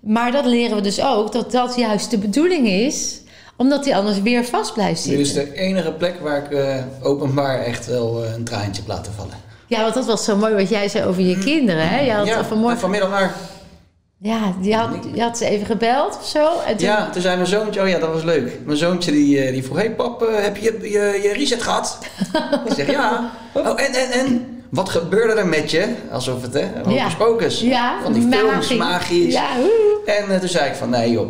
[0.00, 3.21] Maar dat leren we dus ook, dat dat juist de bedoeling is,
[3.62, 5.42] omdat die anders weer vast blijft Dit zitten.
[5.42, 9.12] is de enige plek waar ik eh, openbaar echt wel eh, een traantje heb laten
[9.16, 9.34] vallen.
[9.66, 11.88] Ja, want dat was zo mooi wat jij zei over je kinderen.
[11.88, 12.00] Hè?
[12.00, 13.34] Je had ja, vanmorgen, vanmiddag naar.
[14.18, 16.48] ja, die had, je had ze even gebeld of zo.
[16.66, 18.58] En toen- Ja, toen zei mijn zoontje, oh ja, dat was leuk.
[18.64, 21.98] Mijn zoontje die, eh, die vroeg, hey pap, heb je je, je je reset gehad?
[22.66, 23.30] ik zeg, ja.
[23.54, 24.46] Oh, en, en, en?
[24.70, 25.94] Wat gebeurde er met je?
[26.10, 27.08] Alsof het, hè, hocus Ja.
[27.18, 27.60] pocus.
[27.60, 28.76] Ja, Van die films, magie.
[28.78, 29.32] magisch.
[29.34, 29.46] Ja.
[30.06, 31.28] En toen zei ik van, nee joh,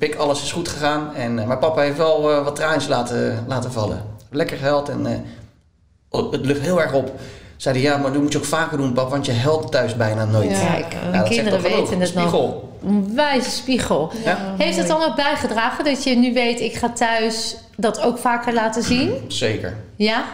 [0.00, 1.14] pik, alles is goed gegaan.
[1.14, 4.02] En, eh, maar papa heeft wel eh, wat traantjes laten, laten vallen.
[4.30, 7.12] Lekker gehuild en eh, het lucht heel erg op.
[7.56, 9.96] Zei hij, ja, maar dat moet je ook vaker doen, pap, want je helpt thuis
[9.96, 10.50] bijna nooit.
[10.50, 10.78] Ja.
[11.12, 12.28] Nou, kinderen weten het nog.
[12.28, 12.78] Spiegel.
[12.84, 14.12] Een wijze spiegel.
[14.24, 18.18] Ja, Heeft het dan ook bijgedragen dat je nu weet, ik ga thuis dat ook
[18.18, 19.12] vaker laten zien?
[19.28, 19.76] zeker.
[19.96, 20.24] Ja?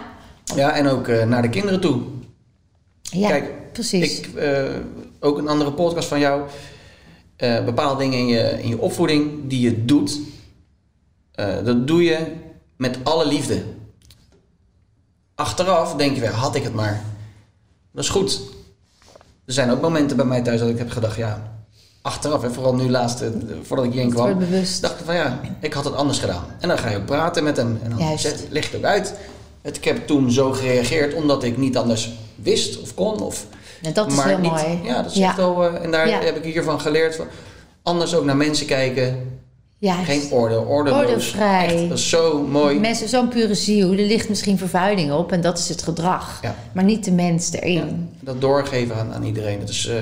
[0.54, 2.00] Ja, en ook eh, naar de kinderen toe.
[3.02, 4.20] Ja, Kijk, precies.
[4.20, 4.64] Ik, eh,
[5.20, 6.42] ook een andere podcast van jou.
[7.36, 10.18] Eh, bepaalde dingen in je, in je opvoeding die je doet.
[11.32, 12.26] eh, dat doe je
[12.76, 13.62] met alle liefde.
[15.34, 17.02] Achteraf denk je weer, had ik het maar.
[17.92, 18.40] Dat is goed.
[19.44, 21.52] Er zijn ook momenten bij mij thuis dat ik heb gedacht, ja,
[22.02, 23.28] achteraf, en vooral nu laatst, eh,
[23.62, 24.82] voordat ik hierheen kwam, bewust.
[24.82, 26.44] dacht ik van ja, ik had het anders gedaan.
[26.60, 29.14] En dan ga je ook praten met hem en dan zet, je het ook uit.
[29.62, 33.20] Het, ik heb toen zo gereageerd omdat ik niet anders wist of kon.
[33.20, 33.46] Of,
[33.82, 34.80] En dat is maar heel niet, mooi.
[34.82, 35.28] Ja, dat is Ja.
[35.28, 35.64] echt wel.
[35.64, 36.20] eh, en daar Ja.
[36.20, 37.16] heb ik hiervan geleerd.
[37.16, 37.26] Van,
[37.82, 39.30] anders ook naar mensen kijken.
[39.78, 40.04] Juist.
[40.04, 41.00] Geen oordeel, oordeelloos.
[41.00, 41.64] Oordeelvrij.
[41.66, 42.78] Echt, dat is zo mooi.
[42.78, 46.38] Mensen, zo'n pure ziel, er ligt misschien vervuiling op en dat is het gedrag.
[46.42, 46.54] Ja.
[46.72, 48.08] Maar niet de mens Ja, erin.
[48.20, 49.60] dat doorgeven aan, aan iedereen.
[49.60, 49.96] Dat is eh,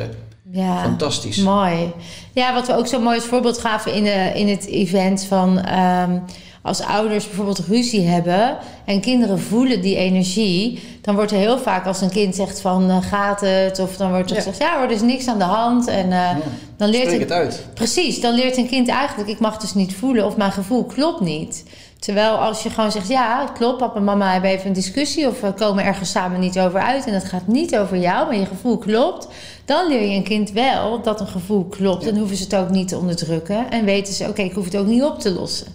[0.51, 0.83] Ja.
[0.83, 1.37] fantastisch.
[1.37, 1.93] Mooi.
[2.33, 5.61] Ja, wat we ook zo mooi als voorbeeld gaven in, de, in het event van...
[5.61, 6.19] ehm,
[6.65, 11.87] als ouders bijvoorbeeld ruzie hebben en kinderen voelen die energie, dan wordt er heel vaak
[11.87, 13.79] als een kind zegt van eh, gaat het?
[13.79, 14.43] Of dan wordt er Ja.
[14.43, 15.87] gezegd ja, er is niks aan de hand.
[15.87, 16.31] En eh,
[16.77, 17.67] dan leert Spreek een- het uit.
[17.75, 21.21] Precies, dan leert een kind eigenlijk, ik mag dus niet voelen of mijn gevoel klopt
[21.21, 21.65] niet.
[21.99, 25.29] Terwijl als je gewoon zegt, ja, het klopt, papa en mama hebben even een discussie
[25.29, 28.37] of we komen ergens samen niet over uit en het gaat niet over jou, maar
[28.37, 29.29] je gevoel klopt,
[29.65, 32.05] dan leer je een kind wel dat een gevoel klopt.
[32.05, 34.77] Dan hoeven ze het ook niet te onderdrukken en weten ze, oké, ik hoef het
[34.77, 35.67] ook niet op te lossen.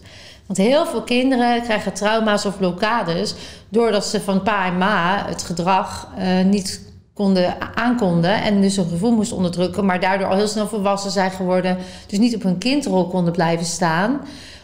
[0.50, 3.36] Want heel veel kinderen krijgen trauma's of blokkades
[3.70, 6.82] doordat ze van pa en ma het gedrag eh, niet
[7.14, 11.32] konden aankonden en dus hun gevoel moesten onderdrukken, maar daardoor al heel snel volwassen zijn
[11.32, 14.22] geworden, dus niet op hun kindrol konden blijven staan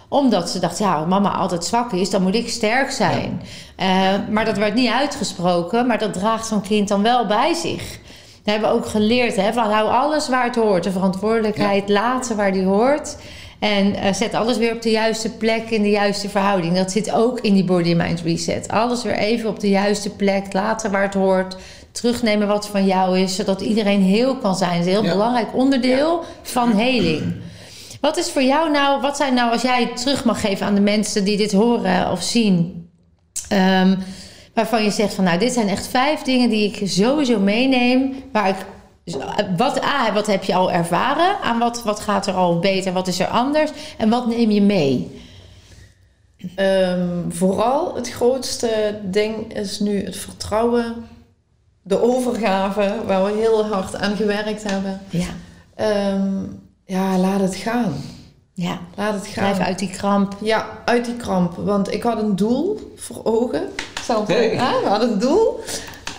[0.08, 3.42] omdat ze dachten, ja, mama altijd zwak is, dan moet ik sterk zijn.
[3.76, 3.88] Eh,
[4.30, 8.00] maar dat werd niet uitgesproken, maar dat draagt zo'n kind dan wel bij zich.
[8.44, 10.84] We hebben ook geleerd, hè, van hou alles waar het hoort.
[10.84, 13.18] De verantwoordelijkheid laten waar die hoort.
[13.66, 16.76] En eh, zet alles weer op de juiste plek in de juiste verhouding.
[16.76, 18.68] Dat zit ook in die body mind reset.
[18.68, 21.56] Alles weer even op de juiste plek, laten waar het hoort.
[21.92, 24.70] Terugnemen wat van jou is, zodat iedereen heel kan zijn.
[24.72, 25.12] Dat is een heel Ja.
[25.12, 27.34] belangrijk onderdeel van heling.
[28.02, 30.82] Wat is voor jou nou, wat zijn nou als jij terug mag geven aan de
[30.82, 32.84] mensen die dit horen of zien?
[33.50, 33.96] ehm,
[34.54, 38.14] waarvan je zegt van nou, dit zijn echt vijf dingen die ik sowieso meeneem.
[38.32, 38.56] Waar ik,
[39.58, 41.42] wat, A, wat heb je al ervaren?
[41.42, 42.94] Aan wat, wat gaat er al beter?
[42.94, 43.72] Wat is er anders?
[43.98, 45.22] En wat neem je mee?
[46.56, 50.96] Ehm, vooral het grootste ding is nu het vertrouwen,
[51.82, 55.02] de overgave, waar we heel hard aan gewerkt hebben.
[55.10, 55.28] Ja,
[55.76, 56.44] Ehm,
[56.86, 57.94] ja, laat het gaan.
[58.54, 58.80] ja.
[58.96, 59.44] Laat het gaan.
[59.54, 60.36] Blijf uit die kramp.
[60.42, 61.54] Ja, uit die kramp.
[61.58, 63.70] Want ik had een doel voor ogen.
[64.26, 64.50] Hey.
[64.50, 65.60] hè, we hadden een doel.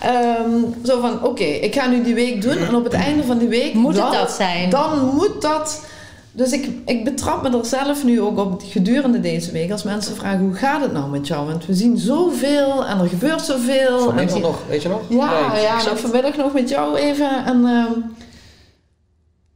[0.01, 2.57] Ehm, zo van, oké, ik ga nu die week doen.
[2.57, 3.73] En op het einde van die week...
[3.73, 4.69] Moet het dan, dat zijn?
[4.69, 5.85] Dan moet dat...
[6.31, 9.71] Dus ik, ik betrap me er zelf nu ook op gedurende deze week.
[9.71, 11.47] Als mensen vragen, hoe gaat het nou met jou?
[11.47, 13.97] Want we zien zoveel en er gebeurt zoveel.
[13.97, 15.01] En Vanmiddag nog, weet je nog?
[15.09, 17.45] ja, Nee, ja, nou, vanmiddag nog met jou even.
[17.45, 17.91] En, ehm,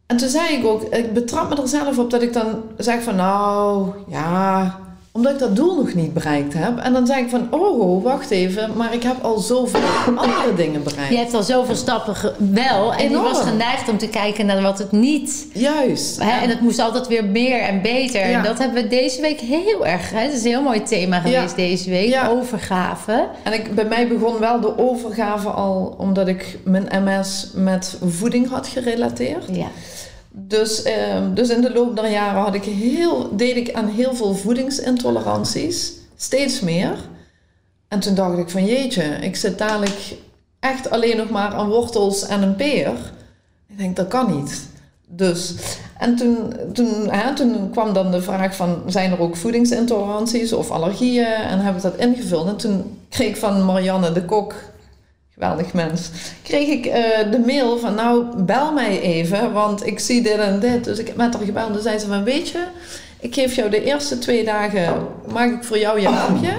[0.08, 3.04] en toen zei ik ook, ik betrap me er zelf op dat ik dan zeg
[3.04, 4.80] van nou, ja,
[5.14, 6.78] omdat ik dat doel nog niet bereikt heb.
[6.78, 9.82] En dan zeg ik van, oh, wacht even, maar ik heb al zoveel
[10.16, 11.12] andere dingen bereikt.
[11.12, 12.94] Je hebt al zoveel stappen wel.
[12.94, 13.24] En je Enorm.
[13.24, 16.24] was geneigd om te kijken naar wat het niet Juist.
[16.24, 18.30] Hè, en het moest altijd weer meer en beter.
[18.30, 18.38] Ja.
[18.38, 20.10] En dat hebben we deze week heel erg.
[20.12, 20.20] Hè?
[20.20, 21.56] Het is een heel mooi thema geweest Ja.
[21.56, 22.20] deze week.
[22.30, 23.28] Overgave.
[23.44, 28.50] En ik, bij mij begon wel de overgave al omdat ik mijn MS met voeding
[28.50, 29.46] had gerelateerd.
[29.52, 29.68] Ja.
[30.32, 34.16] Dus, ehm, dus in de loop der jaren had ik heel, deed ik aan heel
[34.16, 35.94] veel voedingsintoleranties.
[36.16, 36.96] Steeds meer.
[37.88, 40.16] En toen dacht ik van jeetje, ik zit dadelijk
[40.60, 42.92] echt alleen nog maar aan wortels en een peer.
[43.68, 44.70] Ik denk, dat kan niet.
[45.08, 45.56] Dus,
[45.98, 51.26] en toen, toen, toen kwam dan de vraag van, zijn er ook voedingsintoleranties of allergieën?
[51.26, 52.48] En heb ik dat ingevuld.
[52.48, 54.54] En toen kreeg ik van Marianne de Kok,
[55.34, 56.10] geweldig mens,
[56.44, 60.60] kreeg ik eh, de mail van, nou, bel mij even, want ik zie dit en
[60.60, 60.84] dit.
[60.84, 62.64] Dus ik heb met haar gebeld en toen zei ze van, weet je,
[63.20, 66.54] ik geef jou de eerste twee dagen, maak ik voor jou je hapje.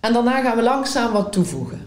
[0.00, 1.86] En daarna gaan we langzaam wat toevoegen.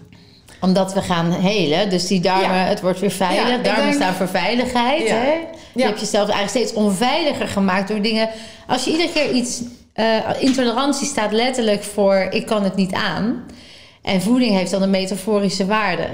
[0.62, 1.90] Omdat we gaan helen.
[1.90, 2.64] Dus die darmen, Ja.
[2.66, 3.50] het wordt weer veilig.
[3.50, 5.08] Ja, darmen denk- staan voor veiligheid.
[5.08, 5.16] Ja.
[5.16, 5.34] Hè?
[5.74, 8.30] Je hebt jezelf eigenlijk steeds onveiliger gemaakt door dingen.
[8.68, 9.62] Als je iedere keer iets.
[9.94, 13.44] eh, intolerantie staat letterlijk voor ik kan het niet aan.
[14.02, 16.08] En voeding heeft dan een metaforische waarde.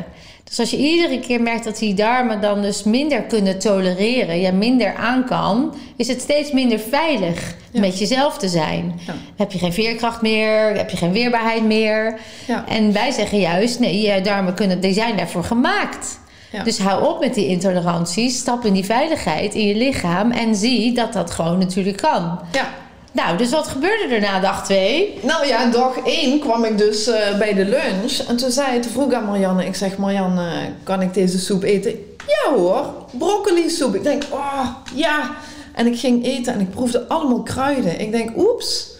[0.43, 4.51] Dus als je iedere keer merkt dat die darmen dan dus minder kunnen tolereren, je
[4.51, 7.79] minder aan kan, is het steeds minder veilig Ja.
[7.79, 8.99] met jezelf te zijn.
[9.07, 9.13] Ja.
[9.35, 12.19] Heb je geen veerkracht meer, heb je geen weerbaarheid meer.
[12.47, 12.65] Ja.
[12.67, 16.19] En wij zeggen juist, nee, je darmen kunnen, die zijn daarvoor gemaakt.
[16.63, 20.93] Dus hou op met die intoleranties, stap in die veiligheid in je lichaam en zie
[20.93, 22.39] dat dat gewoon natuurlijk kan.
[22.51, 22.67] Ja.
[23.15, 25.19] Nou, dus wat gebeurde er na dag twee?
[25.21, 28.17] Nou ja, dag 1 kwam ik dus eh, bij de lunch.
[28.27, 29.65] En toen zei het vroeg aan Marianne.
[29.65, 31.91] Ik zeg, Marianne, kan ik deze soep eten?
[32.27, 33.95] Ja hoor, broccoli soep.
[33.95, 35.35] Ik denk, oh ja.
[35.73, 37.99] En ik ging eten en ik proefde allemaal kruiden.
[37.99, 38.91] Ik denk, oeps,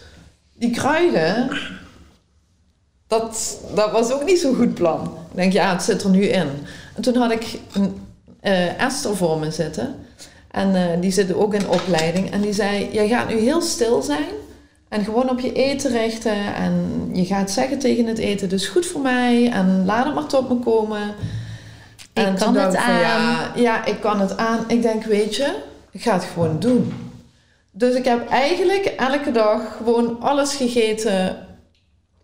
[0.54, 1.49] die kruiden,
[3.08, 5.17] dat, dat was ook niet zo'n goed plan.
[5.30, 6.49] Ik denk, ja, het zit er nu in.
[6.95, 8.08] En toen had ik een
[8.39, 10.04] eh, Esther voor me zitten.
[10.55, 12.31] En eh, die zit ook in opleiding.
[12.31, 14.29] En die zei, jij gaat nu heel stil zijn.
[14.89, 16.55] En gewoon op je eten richten.
[16.55, 19.51] En je gaat zeggen tegen het eten, dus goed voor mij.
[19.51, 21.01] En laat het maar tot me komen.
[22.13, 22.99] Ik en kan het van, aan.
[22.99, 24.63] Ja, ja, ik kan het aan.
[24.67, 25.55] Ik denk, weet je,
[25.91, 26.93] ik ga het gewoon doen.
[27.71, 31.37] Dus ik heb eigenlijk elke dag gewoon alles gegeten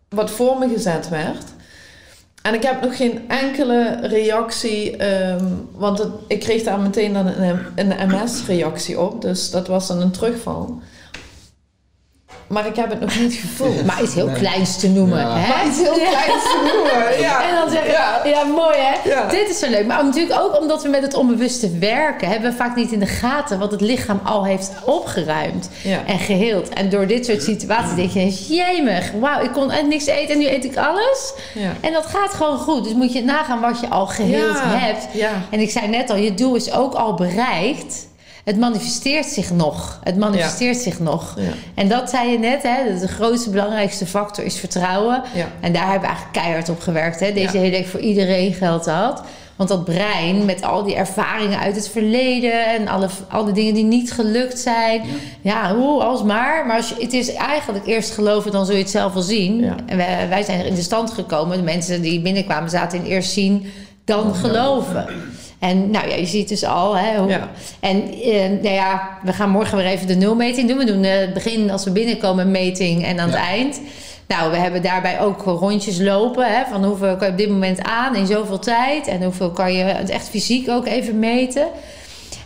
[0.10, 1.44] wat voor me gezet werd.
[2.42, 7.60] En ik heb nog geen enkele reactie, ehm, want ik kreeg daar meteen dan een,
[7.76, 9.22] een MS-reactie op.
[9.22, 10.82] Dus dat was dan een terugval.
[12.52, 13.86] Maar ik heb het nog niet gevoeld.
[13.86, 14.36] Maar iets heel Nee.
[14.36, 15.20] kleins te noemen.
[15.20, 15.36] Ja.
[15.38, 15.48] Hè?
[15.48, 17.20] Maar iets heel kleins te noemen.
[17.20, 17.50] Ja.
[17.50, 18.22] En dan zeggen Ja.
[18.26, 18.44] ja.
[18.44, 19.10] mooi hè?
[19.10, 19.28] Ja.
[19.28, 19.86] Dit is zo leuk.
[19.86, 23.06] Maar natuurlijk ook omdat we met het onbewuste werken, hebben we vaak niet in de
[23.06, 26.00] gaten wat het lichaam al heeft opgeruimd Ja.
[26.06, 26.70] en geheeld.
[26.70, 30.40] En door dit soort situaties denk je jemig, wauw, ik kon echt niks eten en
[30.40, 31.34] nu eet ik alles.
[31.54, 31.72] Ja.
[31.82, 32.84] En dat gaat gewoon goed.
[32.84, 34.68] Dus moet je nagaan wat je al geheeld Ja.
[34.78, 35.08] hebt.
[35.14, 35.32] Ja.
[35.50, 38.08] En ik zei net al, je doel is ook al bereikt.
[38.44, 40.00] Het manifesteert zich nog.
[40.04, 41.34] Het manifesteert zich nog.
[41.38, 41.52] Ja.
[41.76, 45.24] En dat zei je net, hè, dat de grootste, belangrijkste factor is vertrouwen.
[45.34, 45.48] Ja.
[45.60, 47.20] En daar hebben we eigenlijk keihard op gewerkt.
[47.20, 47.34] Hè.
[47.34, 49.24] Deze hele week voor iedereen geldt dat.
[49.56, 53.84] Want dat brein met al die ervaringen uit het verleden en alle, alle dingen die
[53.84, 55.02] niet gelukt zijn.
[55.42, 56.66] Ja, hoe, alsmaar.
[56.66, 59.64] Maar als je, het is eigenlijk eerst geloven, dan zul je het zelf wel zien.
[59.86, 61.58] En wij, wij zijn er in de stand gekomen.
[61.58, 63.66] De mensen die binnenkwamen zaten in eerst zien,
[64.06, 65.06] dan geloven.
[65.62, 66.98] En nou ja, je ziet dus al.
[66.98, 67.50] Hè, hoe, Ja.
[67.80, 70.78] En eh, nou ja, we gaan morgen weer even de nulmeting doen.
[70.78, 73.36] We doen eh, het begin als we binnenkomen een meting en aan Ja.
[73.36, 73.82] het eind.
[74.28, 76.46] Nou, we hebben daarbij ook rondjes lopen.
[76.56, 79.08] Hè, van hoeveel kan je op dit moment aan in zoveel tijd.
[79.08, 81.68] En hoeveel kan je het echt fysiek ook even meten.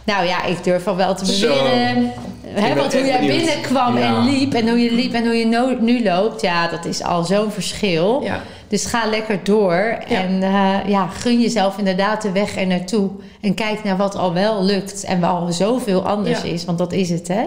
[0.05, 2.11] Nou ja, ik durf al wel te beweren.
[2.47, 3.37] Hè, want hoe jij benieuwd.
[3.37, 4.15] binnenkwam Ja.
[4.15, 4.53] en liep.
[4.53, 6.41] En hoe je liep en hoe je no- nu loopt.
[6.41, 8.21] Ja, dat is al zo'n verschil.
[8.23, 8.41] Ja.
[8.67, 9.97] Dus ga lekker door.
[10.07, 13.09] En eh, ja, gun jezelf inderdaad de weg er naartoe.
[13.41, 15.03] En kijk naar wat al wel lukt.
[15.03, 16.65] En wat al zoveel anders is.
[16.65, 17.43] Want dat is het, hè?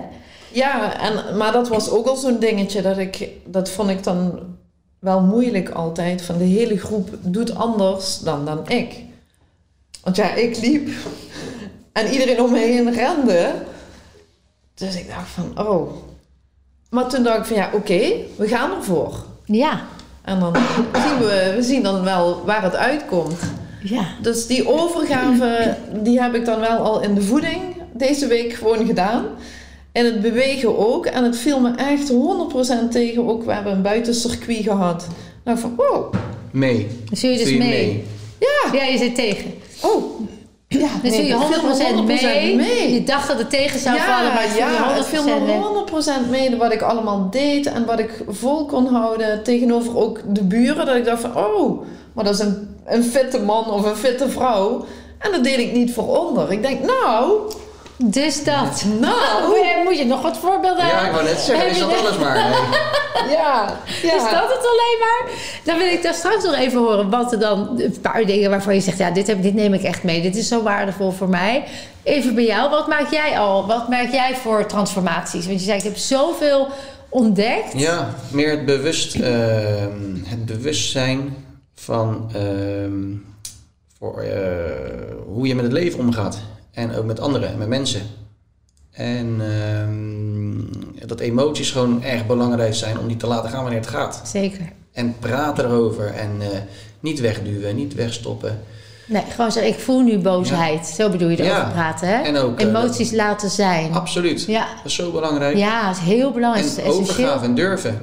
[0.53, 4.39] Ja, en, maar dat was ook al zo'n dingetje dat ik, dat vond ik dan
[4.99, 6.23] wel moeilijk altijd.
[6.23, 8.95] Van de hele groep doet anders dan, dan ik.
[10.03, 10.89] Want ja, ik liep
[11.99, 13.53] en iedereen om me heen rende.
[14.75, 15.93] Dus ik dacht van, oh.
[16.91, 19.25] Maar toen dacht ik van, ja, oké, we gaan ervoor.
[19.45, 19.81] Ja.
[20.23, 20.57] En dan
[20.93, 23.41] zien we, we zien dan wel waar het uitkomt.
[23.83, 24.07] Ja.
[24.23, 27.61] Dus die overgave, die heb ik dan wel al in de voeding
[27.93, 29.25] deze week gewoon gedaan.
[29.93, 31.07] En het bewegen ook.
[31.07, 32.13] En het viel me echt
[32.89, 33.29] 100% tegen.
[33.29, 35.07] Ook we hebben een buitencircuit gehad.
[35.45, 36.15] Nou van, wow.
[36.51, 36.87] Mee.
[37.13, 38.05] Zul je dus mee.
[38.73, 39.55] Ja, je zit tegen.
[39.83, 40.21] Oh.
[40.69, 42.57] Ja, Dan zul je 100%, mee.
[42.57, 42.93] mee.
[42.93, 45.33] Je dacht dat het tegen zou ja, vallen, maar het viel ja, het viel je
[45.41, 45.59] 100% mee.
[45.59, 50.21] me 100% mee wat ik allemaal deed en wat ik vol kon houden tegenover ook
[50.27, 50.87] de buren.
[50.87, 54.29] Dat ik dacht van, oh, maar dat is een, een fitte man of een fitte
[54.29, 54.85] vrouw.
[55.19, 56.53] En dat deed ik niet voor onder.
[56.53, 57.33] Ik denk, nou,
[58.03, 58.85] Dus dat.
[59.01, 61.97] nou, Moet je, moet je nog wat voorbeelden Ja, ik wou net zeggen, is dat
[61.97, 62.35] alles maar?
[62.35, 63.31] Nee.
[63.37, 64.15] ja, ja.
[64.15, 65.23] Is dat het alleen maar?
[65.65, 67.11] Dan wil ik daar straks nog even horen.
[67.11, 69.83] Wat er dan, een paar dingen waarvan je zegt, ja, dit, heb, dit neem ik
[69.83, 70.23] echt mee.
[70.23, 71.65] Dit is zo waardevol voor mij.
[72.03, 73.67] Even bij jou, wat maak jij al?
[73.67, 75.47] Wat merk jij voor transformaties?
[75.47, 76.69] Want je zei, ik heb zoveel
[77.09, 77.73] ontdekt.
[77.79, 81.37] Ja, meer het, bewust, ehm, het bewustzijn
[81.75, 83.03] van ehm,
[83.99, 84.41] voor, eh,
[85.27, 86.39] hoe je met het leven omgaat.
[86.79, 88.03] En ook met anderen en met mensen.
[88.91, 93.89] En ehm, dat emoties gewoon erg belangrijk zijn om niet te laten gaan wanneer het
[93.89, 94.21] gaat.
[94.25, 94.61] Zeker.
[94.93, 96.47] En praat erover en eh,
[97.01, 98.61] niet wegduwen, niet wegstoppen.
[99.07, 100.87] Nee, gewoon zeggen, ik voel nu boosheid.
[100.87, 101.71] Zo bedoel je erover Ja.
[101.73, 102.15] praten, hè?
[102.23, 103.93] En ook, eh, Emoties laten zijn.
[103.93, 104.45] Absoluut.
[104.45, 104.67] Ja.
[104.77, 105.57] Dat is zo belangrijk.
[105.57, 106.67] Ja, dat is heel belangrijk.
[106.67, 107.01] En essentieel.
[107.01, 108.01] overgave en durven.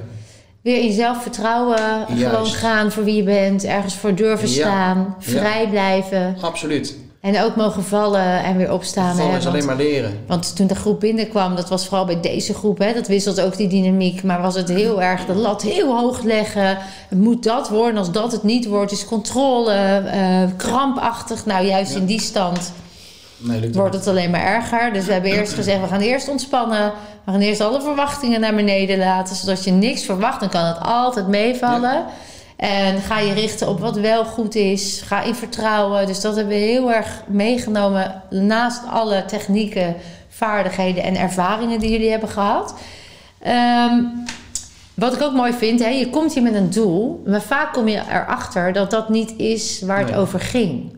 [0.62, 1.78] Weer in jezelf vertrouwen.
[2.06, 2.54] Gewoon Juist.
[2.54, 3.64] gaan voor wie je bent.
[3.64, 4.54] Ergens voor durven Ja.
[4.54, 5.16] staan.
[5.18, 6.36] Vrij blijven.
[6.40, 6.96] Absoluut.
[7.26, 9.16] En ook mogen vallen en weer opstaan.
[9.16, 10.18] Vallen hè, is want- alleen maar leren.
[10.26, 13.56] Want toen de groep binnenkwam, dat was vooral bij deze groep, hè, dat wisselt ook
[13.56, 14.22] die dynamiek.
[14.22, 16.78] Maar was het heel erg de lat heel hoog leggen.
[17.08, 21.46] Het moet dat worden, als dat het niet wordt, is controle, eh, krampachtig.
[21.46, 21.98] Nou, juist Ja.
[21.98, 22.72] in die stand
[23.38, 24.92] Nee, wordt het alleen maar erger.
[24.92, 26.92] Dus we hebben eerst gezegd, we gaan eerst ontspannen.
[27.24, 29.36] We gaan eerst alle verwachtingen naar beneden laten.
[29.36, 32.04] Zodat je niks verwacht, dan kan het altijd meevallen.
[32.56, 35.00] En ga je richten op wat wel goed is.
[35.04, 36.06] Ga in vertrouwen.
[36.06, 38.22] Dus dat hebben we heel erg meegenomen.
[38.30, 39.96] Naast alle technieken,
[40.28, 42.74] vaardigheden en ervaringen die jullie hebben gehad.
[43.42, 44.02] Ehm,
[44.94, 47.22] wat ik ook mooi vind, hè, je komt hier met een doel.
[47.26, 50.18] Maar vaak kom je erachter dat dat niet is waar het Nee.
[50.18, 50.96] over ging.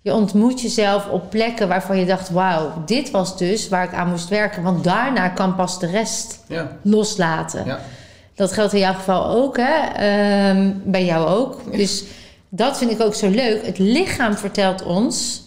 [0.00, 4.08] Je ontmoet jezelf op plekken waarvan je dacht: wauw, dit was dus waar ik aan
[4.08, 4.62] moest werken.
[4.62, 7.64] Want daarna kan pas de rest Ja, loslaten.
[7.66, 7.78] ja.
[8.34, 9.86] Dat geldt in jouw geval ook, hè?
[9.94, 11.76] Ehm, bij jou ook.
[11.76, 12.04] Dus
[12.48, 13.66] dat vind ik ook zo leuk.
[13.66, 15.42] Het lichaam vertelt ons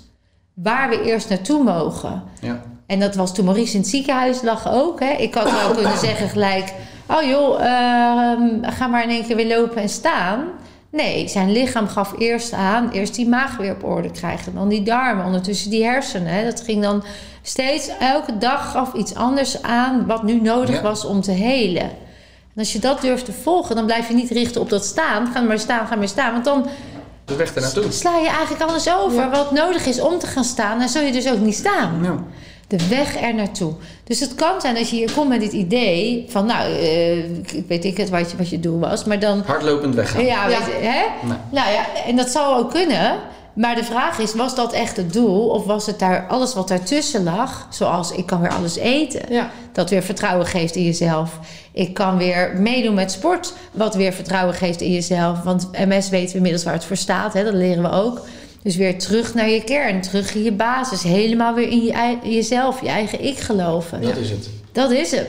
[0.54, 2.24] waar we eerst naartoe mogen.
[2.42, 2.62] ja.
[2.88, 5.00] En dat was toen Maurice in het ziekenhuis lag ook.
[5.00, 5.12] Hè?
[5.12, 6.74] Ik had wel kunnen zeggen gelijk...
[7.08, 10.44] Oh joh, ehm, ga maar in één keer weer lopen en staan.
[10.92, 12.90] Nee, zijn lichaam gaf eerst aan...
[12.92, 14.54] eerst die maag weer op orde krijgen.
[14.56, 16.34] Dan die darmen, ondertussen die hersenen.
[16.34, 16.44] Hè?
[16.44, 17.04] Dat ging dan
[17.42, 17.90] steeds...
[18.00, 20.06] Elke dag gaf iets anders aan...
[20.06, 20.82] wat nu nodig Ja.
[20.82, 21.90] was om te helen.
[22.58, 23.76] En als je dat durft te volgen...
[23.76, 25.28] dan blijf je niet richten op dat staan.
[25.34, 26.32] Ga maar staan, ga maar staan.
[26.32, 26.66] Want dan
[27.26, 27.92] De weg ernaartoe.
[27.92, 29.20] sla je eigenlijk alles over...
[29.20, 29.30] Ja.
[29.30, 30.82] wat nodig is om te gaan staan.
[30.82, 32.00] En zul je dus ook niet staan.
[32.04, 32.16] Ja.
[32.68, 33.74] De weg er naartoe.
[34.04, 37.64] Dus het kan zijn dat je hier komt met dit idee van, nou, eh, ik
[37.68, 39.44] weet ik het wat je, wat je doel was, maar dan.
[39.46, 40.26] Hardlopend weggaan.
[40.26, 40.60] Ja, Ja.
[40.66, 41.02] weet hè?
[41.28, 41.38] Nee.
[41.52, 43.18] Nou ja, en dat zou ook kunnen.
[43.58, 45.50] Maar de vraag is, was dat echt het doel?
[45.50, 47.68] Of was het daar alles wat daartussen lag?
[47.70, 49.34] Zoals, ik kan weer alles eten.
[49.34, 49.52] Ja.
[49.72, 51.40] Dat weer vertrouwen geeft in jezelf.
[51.72, 55.42] Ik kan weer meedoen met sport, wat weer vertrouwen geeft in jezelf.
[55.44, 57.44] Want MS weten we inmiddels waar het voor staat, hè?
[57.44, 58.22] dat leren we ook.
[58.64, 61.04] Dus weer terug naar je kern, terug in je basis.
[61.04, 64.02] Helemaal weer in je, jezelf, je eigen ik geloven.
[64.02, 64.50] Dat is het.
[64.72, 65.28] Dat is het.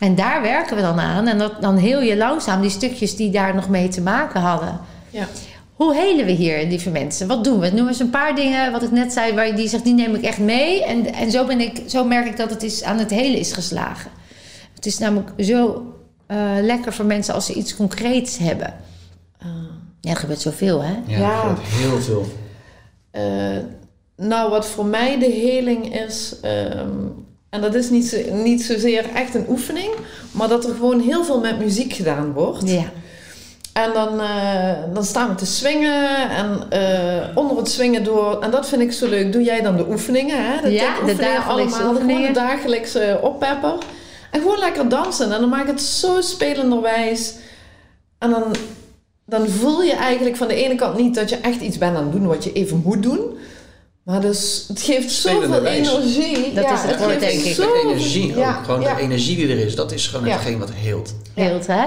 [0.00, 1.26] En daar werken we dan aan.
[1.26, 4.80] En dat, dan heel je langzaam die stukjes die daar nog mee te maken hadden.
[5.10, 5.26] Ja.
[5.72, 7.26] Hoe helen we hier, lieve mensen?
[7.26, 7.70] Wat doen we?
[7.70, 10.14] Noem eens een paar dingen, wat ik net zei, waar je die zegt, die neem
[10.14, 10.84] ik echt mee.
[10.84, 13.52] En, en zo, ben ik, zo merk ik dat het is, aan het helen is
[13.52, 14.10] geslagen.
[14.74, 15.86] Het is namelijk zo
[16.26, 18.74] eh, lekker voor mensen als ze iets concreets hebben.
[19.42, 19.48] Ah.
[20.00, 20.92] Ja, er gebeurt zoveel, hè?
[21.06, 21.42] Ja, Ja.
[21.48, 22.26] er gebeurt heel veel.
[23.10, 23.58] Eh,
[24.16, 26.88] nou, wat voor mij de heling is, ehm,
[27.50, 29.90] en dat is niet, zo, niet zozeer echt een oefening,
[30.32, 32.68] maar dat er gewoon heel veel met muziek gedaan wordt.
[32.70, 32.90] Ja.
[33.72, 38.50] En dan, eh, dan staan we te swingen en eh, onder het swingen door, en
[38.50, 40.68] dat vind ik zo leuk, doe jij dan de oefeningen, hè?
[40.68, 42.22] Ja, tech-oefeningen de dagelijkse allemaal, oefeningen.
[42.22, 43.74] Gewoon de dagelijkse oppepper.
[44.30, 47.34] En gewoon lekker dansen en dan maak ik het zo spelenderwijs.
[48.18, 48.44] En dan,
[49.24, 52.02] dan voel je eigenlijk van de ene kant niet dat je echt iets bent aan
[52.02, 53.38] het doen wat je even moet doen.
[54.02, 56.52] Maar dus, het geeft zoveel energie.
[56.54, 57.56] Dat ja, is het woord, denk ik.
[57.56, 58.64] De energie Ja, ook.
[58.64, 58.94] Gewoon ja.
[58.94, 59.74] de energie die er is.
[59.74, 60.32] Dat is gewoon Ja.
[60.32, 61.14] hetgeen wat heelt.
[61.34, 61.84] Heelt, hè?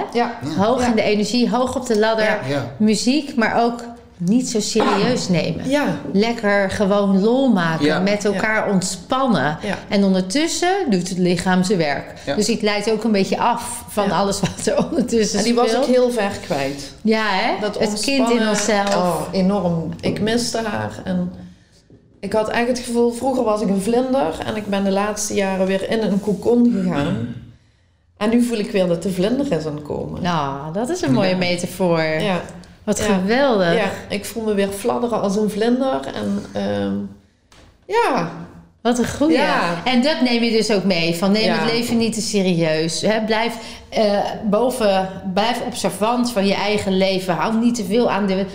[0.57, 0.87] Hoog Ja.
[0.89, 2.25] in de energie, hoog op de ladder.
[2.25, 2.39] Ja.
[2.49, 2.71] Ja.
[2.77, 3.79] Muziek, maar ook
[4.17, 5.69] niet zo serieus nemen.
[5.69, 7.99] ja, Lekker gewoon lol maken, Ja.
[7.99, 9.57] met elkaar ontspannen.
[9.61, 9.77] ja.
[9.89, 12.13] En ondertussen doet het lichaam zijn werk.
[12.25, 12.35] Ja.
[12.35, 14.17] Dus ik leid ook een beetje af van Ja.
[14.17, 15.85] alles wat er ondertussen En die was ik speelt.
[15.85, 16.91] heel ver kwijt.
[17.01, 17.59] Ja, hè?
[17.61, 18.95] Dat het kind in ontspannen, onszelf.
[18.95, 19.89] Oh, enorm.
[20.01, 20.91] Ik miste haar.
[21.03, 21.31] En
[22.25, 24.39] ik had eigenlijk het gevoel, vroeger was ik een vlinder.
[24.45, 27.35] En ik ben de laatste jaren weer in een kokon gegaan.
[28.17, 30.21] En nu voel ik weer dat de vlinder is aan het komen.
[30.21, 31.37] Nou, dat is een mooie Ja.
[31.37, 32.01] metafoor.
[32.03, 32.41] Ja,
[32.83, 33.03] Wat Ja.
[33.03, 33.73] geweldig.
[33.75, 35.99] ja, ik voel me weer fladderen als een vlinder.
[36.13, 36.93] En ehm,
[37.85, 38.31] ja,
[38.81, 39.37] Wat een goeie.
[39.37, 39.81] Ja.
[39.85, 41.15] En dat neem je dus ook mee.
[41.15, 41.53] Van neem Ja.
[41.63, 43.01] het leven niet te serieus.
[43.01, 43.21] Hè?
[43.25, 43.55] Blijf,
[43.89, 47.33] eh, boven, blijf observant van je eigen leven.
[47.35, 48.45] Hou niet te veel aan de...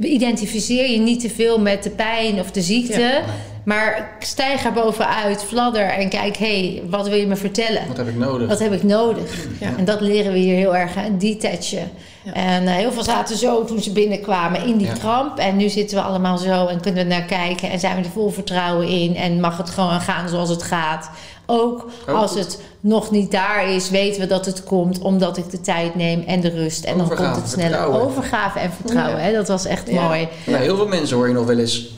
[0.00, 3.00] Identificeer je niet te veel met de pijn of de ziekte.
[3.00, 3.22] Ja.
[3.64, 6.36] Maar stijg er bovenuit, fladder en kijk...
[6.36, 7.82] hé, hey, wat wil je me vertellen?
[7.88, 8.48] Wat heb ik nodig?
[8.48, 9.46] Wat heb ik nodig?
[9.60, 9.76] Ja.
[9.76, 11.16] En dat leren we hier heel erg, hè?
[11.16, 11.90] detachen.
[12.34, 12.34] Ja.
[12.34, 14.92] En eh, heel veel zaten zo toen ze binnenkwamen in die Ja.
[14.92, 15.38] kramp.
[15.38, 17.70] En nu zitten we allemaal zo en kunnen we naar kijken.
[17.70, 19.16] En zijn we er vol vertrouwen in.
[19.16, 21.10] En mag het gewoon gaan zoals het gaat.
[21.46, 22.40] Ook als goed.
[22.40, 24.98] het nog niet daar is, weten we dat het komt.
[24.98, 26.84] Omdat ik de tijd neem en de rust.
[26.84, 27.68] En dan komt het sneller.
[27.70, 28.00] vertrouwen.
[28.00, 29.16] Overgave en vertrouwen.
[29.20, 29.24] Ja.
[29.26, 29.32] Hè?
[29.32, 30.02] Dat was echt Ja.
[30.06, 30.28] mooi.
[30.46, 31.90] Nou, heel veel mensen hoor je nog wel eens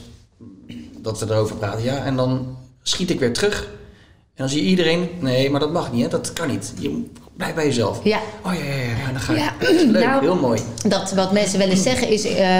[0.97, 1.83] dat ze erover praten.
[1.83, 3.61] Ja, en dan schiet ik weer terug.
[4.35, 6.07] En dan zie je iedereen, nee, maar dat mag niet, hè?
[6.09, 6.73] dat kan niet.
[6.79, 7.05] Je
[7.41, 7.99] blijf bij jezelf.
[8.03, 8.73] Ja, Oh ja, ja,
[9.05, 9.39] ja, dan ga je.
[9.39, 9.51] Ja.
[9.91, 10.61] Leuk, Nou, heel mooi.
[10.87, 12.23] Dat wat mensen wel eens zeggen is...
[12.25, 12.59] eh,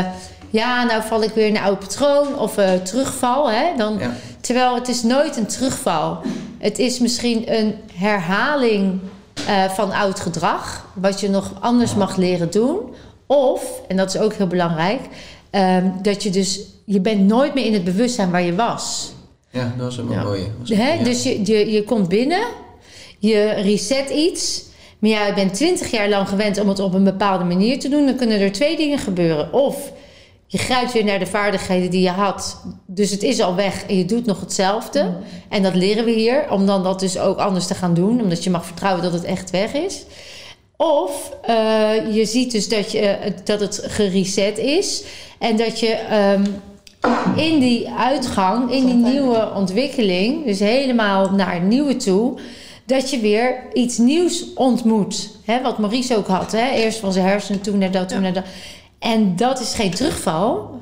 [0.50, 3.52] ja, nou val ik weer in een oud patroon of eh, terugval.
[3.52, 3.64] Hè?
[3.78, 4.16] Dan, Ja.
[4.42, 6.18] Terwijl het is nooit een terugval.
[6.60, 9.00] Het is misschien een herhaling
[9.48, 10.86] eh, van oud gedrag.
[10.94, 12.80] Wat je nog anders mag leren doen.
[13.26, 15.00] Of, en dat is ook heel belangrijk...
[15.50, 16.60] ehm, dat je dus...
[16.86, 19.12] Je bent nooit meer in het bewustzijn waar je was.
[19.50, 20.24] Ja, dat was een Ja.
[20.24, 20.42] mooie.
[20.60, 20.94] Dat was- Hè?
[20.94, 21.04] ja.
[21.04, 22.44] Dus je, je, je komt binnen,
[23.20, 24.64] je reset iets.
[25.02, 27.90] Maar ja, je bent twintig jaar lang gewend om het op een bepaalde manier te
[27.90, 28.06] doen.
[28.06, 29.54] Dan kunnen er twee dingen gebeuren.
[29.54, 29.92] Of
[30.48, 32.64] je grijpt weer naar de vaardigheden die je had.
[32.86, 35.04] Dus het is al weg en je doet nog hetzelfde.
[35.04, 35.18] Mm.
[35.50, 36.46] En dat leren we hier.
[36.50, 38.22] Om dan dat dus ook anders te gaan doen.
[38.22, 40.06] Omdat je mag vertrouwen dat het echt weg is.
[40.78, 45.04] Of eh, je ziet dus dat, je, eh, dat het gereset is.
[45.40, 46.44] En dat je ehm,
[47.36, 52.40] in die uitgang, in die nieuwe ontwikkeling, dus helemaal naar het nieuwe toe,
[52.92, 55.30] dat je weer iets nieuws ontmoet.
[55.46, 56.52] Hè, wat Maurice ook had.
[56.52, 56.70] Hè?
[56.70, 58.24] Eerst van zijn hersenen, toen naar dat, toen Ja.
[58.24, 58.44] naar dat.
[59.00, 60.80] En dat is geen terugval.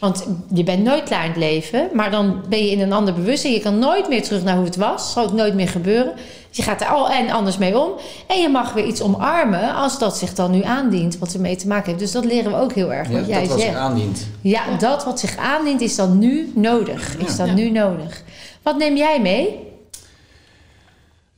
[0.00, 1.88] Want je bent nooit klaar in het leven.
[1.92, 3.52] Maar dan ben je in een ander bewustzijn.
[3.52, 5.12] Je kan nooit meer terug naar hoe het was.
[5.12, 6.12] Zal ook nooit meer gebeuren.
[6.48, 7.90] Dus je gaat er al en anders mee om.
[8.26, 11.18] En je mag weer iets omarmen als dat zich dan nu aandient.
[11.18, 11.98] Wat ermee te maken heeft.
[11.98, 13.08] Dus dat leren we ook heel erg.
[13.08, 13.72] Ja, wat jij dat wat zegt.
[13.72, 14.26] zich aandient.
[14.40, 17.16] Ja, dat wat zich aandient is dan nu nodig.
[17.18, 17.36] Is Ja.
[17.36, 17.52] dan Ja.
[17.54, 18.22] nu nodig.
[18.62, 19.66] Wat neem jij mee?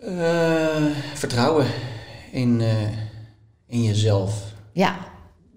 [0.00, 0.84] Eh,
[1.14, 1.66] vertrouwen
[2.30, 2.68] in, eh,
[3.66, 4.42] in jezelf.
[4.72, 4.96] Ja,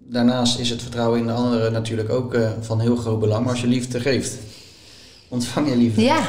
[0.09, 3.41] Daarnaast is het vertrouwen in de anderen natuurlijk ook eh, van heel groot belang.
[3.43, 4.37] Maar als je liefde geeft,
[5.27, 6.01] ontvang je liefde.
[6.01, 6.21] ja.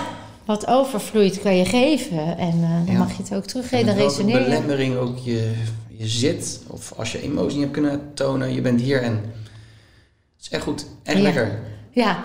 [0.44, 2.38] Wat overvloeit kan je geven.
[2.38, 2.98] En dan Ja.
[2.98, 3.86] mag je het ook En teruggeven.
[3.86, 4.44] Dan resoneer je.
[4.44, 5.52] belemmering ook je,
[5.88, 6.60] je zit.
[6.66, 8.52] Of als je emotie niet hebt kunnen tonen.
[8.54, 10.86] Je bent hier en het is echt goed.
[11.02, 11.22] Echt Ja.
[11.22, 11.58] lekker.
[11.94, 12.24] Ja.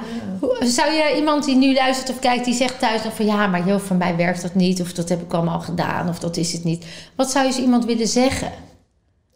[0.59, 3.67] Zou je iemand die nu luistert of kijkt, die zegt thuis nog van ja, maar
[3.67, 6.53] joh, voor mij werkt dat niet, of dat heb ik allemaal gedaan, of dat is
[6.53, 6.85] het niet.
[7.15, 8.51] Wat zou je zo iemand willen zeggen?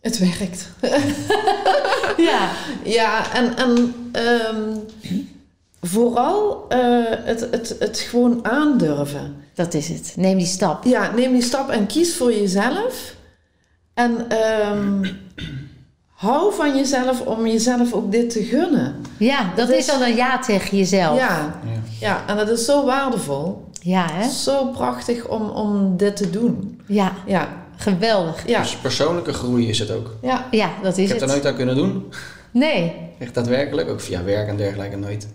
[0.01, 0.69] Het werkt.
[2.17, 2.49] Ja.
[2.83, 4.77] Ja, en, en ehm,
[5.81, 9.35] vooral eh, het, het, het gewoon aandurven.
[9.53, 10.13] Dat is het.
[10.15, 10.83] Neem die stap.
[10.83, 13.13] Ja, neem die stap en kies voor jezelf.
[13.93, 15.05] En ehm,
[16.23, 18.95] hou van jezelf om jezelf ook dit te gunnen.
[19.17, 21.17] Ja, dat Dat is is- al een ja tegen jezelf.
[21.17, 21.79] Ja, Ja.
[21.99, 23.67] ja, en dat is zo waardevol.
[23.81, 24.29] Ja, hè?
[24.29, 26.81] Zo prachtig om, om dit te doen.
[26.87, 28.47] Ja, Ja, geweldig.
[28.47, 30.15] ja, Dus persoonlijke groei is het ook.
[30.21, 30.47] ja.
[30.51, 31.29] Ja, dat Ik is heb het.
[31.29, 32.05] er nooit aan kunnen doen.
[32.51, 32.93] Nee.
[33.19, 33.89] Echt daadwerkelijk.
[33.89, 35.27] Ook via werk en dergelijke nooit.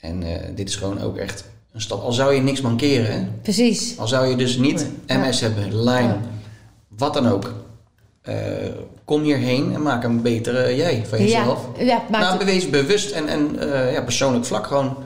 [0.00, 2.02] En eh, dit is gewoon ook echt een stap.
[2.02, 3.12] Al zou je niks mankeren.
[3.12, 3.26] Hè?
[3.42, 3.98] Precies.
[3.98, 4.86] Al zou je dus niet.
[5.06, 6.20] MS hebben, Lyme, Ja.
[6.88, 7.52] wat dan ook.
[8.28, 8.34] Eh,
[9.04, 11.68] kom hierheen en maak een betere jij van jezelf.
[11.78, 14.96] Ja, ja, nou, bewees bewust en, en eh, ja, persoonlijk vlak gewoon.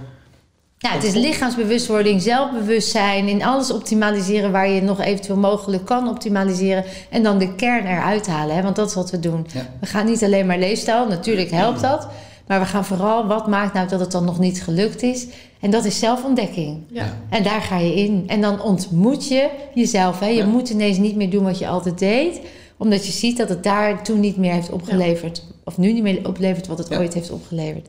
[0.78, 6.84] ja, het is lichaamsbewustwording, zelfbewustzijn, in alles optimaliseren waar je nog eventueel mogelijk kan optimaliseren.
[7.10, 8.62] En dan de kern eruit halen, hè?
[8.62, 9.46] want dat is wat we doen.
[9.52, 9.66] Ja.
[9.80, 12.08] We gaan niet alleen maar leefstijl, natuurlijk helpt dat.
[12.46, 15.26] Maar we gaan vooral, wat maakt nou dat het dan nog niet gelukt is?
[15.60, 16.78] En dat is zelfontdekking.
[16.88, 17.16] ja.
[17.28, 18.24] En daar ga je in.
[18.26, 20.20] En dan ontmoet je jezelf.
[20.20, 20.26] Hè?
[20.26, 20.46] Je Ja.
[20.46, 22.40] moet ineens niet meer doen wat je altijd deed.
[22.82, 25.42] Omdat je ziet dat het daar toen niet meer heeft opgeleverd.
[25.64, 26.98] Of nu niet meer oplevert wat het Ja.
[26.98, 27.86] ooit heeft opgeleverd.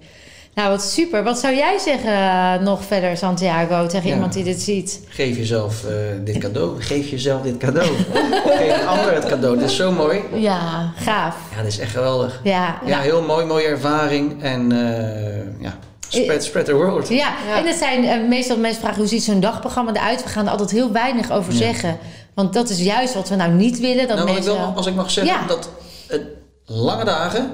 [0.56, 1.24] Nou, wat super.
[1.24, 4.14] Wat zou jij zeggen eh, nog verder, Santiago, tegen Ja.
[4.14, 5.00] iemand die dit ziet?
[5.08, 6.82] Geef jezelf eh, dit cadeau.
[6.82, 7.88] Geef jezelf dit cadeau.
[8.60, 9.58] Geef een ander het cadeau.
[9.58, 10.20] Dit is zo mooi.
[10.36, 11.36] Ja, gaaf.
[11.56, 12.40] Ja, dit is echt geweldig.
[12.44, 14.44] Ja, Ja, heel mooi, mooie ervaring.
[14.44, 15.78] En eh, ja,
[16.08, 17.08] spread, spread the word.
[17.08, 17.58] Ja, Ja.
[17.58, 20.24] en het zijn meestal mensen vragen hoe ziet zo'n dagprogramma eruit.
[20.24, 21.58] We gaan er altijd heel weinig over Ja.
[21.58, 21.98] zeggen.
[22.36, 24.08] Want dat is juist wat we nou niet willen.
[24.08, 24.54] Dat nou, ik mensen...
[24.54, 25.48] wil, als ik mag zeggen, Ja.
[25.48, 25.70] dat
[26.08, 26.22] het
[26.66, 27.52] lange dagen,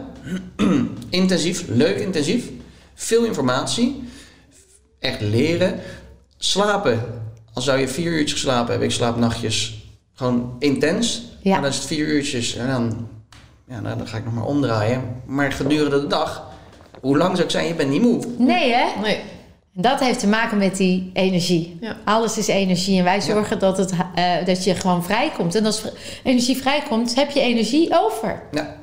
[1.09, 2.49] intensief, leuk intensief,
[2.95, 4.03] veel informatie,
[4.99, 5.79] echt leren,
[6.37, 7.03] slapen.
[7.53, 11.23] Al zou je vier uurtjes geslapen hebben, ik slaap nachtjes gewoon intens.
[11.41, 11.51] Ja.
[11.51, 13.07] Maar dan is het vier uurtjes en dan,
[13.67, 15.21] ja, nou, dan ga ik nog maar omdraaien.
[15.25, 16.43] Maar gedurende de dag,
[17.01, 18.23] hoe lang zou ik zijn, je bent niet moe.
[18.37, 19.01] Nee, hè?
[19.01, 19.21] Nee.
[19.81, 21.77] Dat heeft te maken met die energie.
[21.81, 21.95] Ja.
[22.05, 22.97] Alles is energie.
[22.97, 25.55] En wij zorgen dat, het, eh, dat je gewoon vrijkomt.
[25.55, 25.83] En als
[26.23, 28.41] energie vrijkomt, heb je energie over.
[28.51, 28.75] Ja,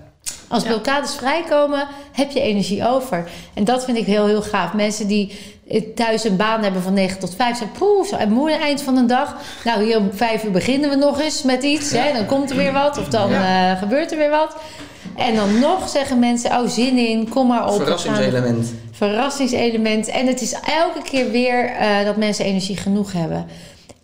[0.49, 3.28] Als blokkades vrijkomen, heb je energie over.
[3.55, 4.72] En dat vind ik heel, heel gaaf.
[4.72, 5.55] Mensen die
[5.94, 8.82] thuis een baan hebben van 9 tot 5, zijn poeh, zo moe aan het eind
[8.82, 9.36] van de dag.
[9.64, 11.90] Nou, hier om 5 uur beginnen we nog eens met iets.
[11.90, 12.12] Hè?
[12.12, 14.57] Dan komt er weer wat, of dan eh, gebeurt er weer wat.
[15.16, 17.76] En dan nog zeggen mensen, oh, zin in, kom maar op.
[17.76, 18.74] verrassingselement.
[18.97, 20.09] Verrassingselement.
[20.09, 23.47] En het is elke keer weer eh, dat mensen energie genoeg hebben.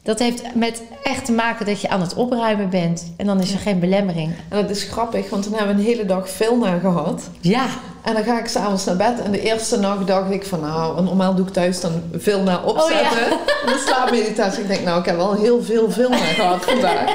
[0.04, 3.12] Dat heeft met echt te maken dat je aan het opruimen bent.
[3.16, 4.32] En dan is er geen belemmering.
[4.48, 7.22] En dat is grappig, want toen hebben we een hele dag veel naar gehad.
[7.40, 7.64] Ja,
[8.02, 9.20] En dan ga ik s'avonds naar bed.
[9.24, 12.64] En de eerste nacht dacht ik van nou, normaal doe ik thuis dan veel naar
[12.64, 13.32] opzetten.
[13.32, 14.62] Oh, En de slaapmeditatie.
[14.62, 17.04] Ik denk nou, ik heb wel heel veel naar gehad vandaag.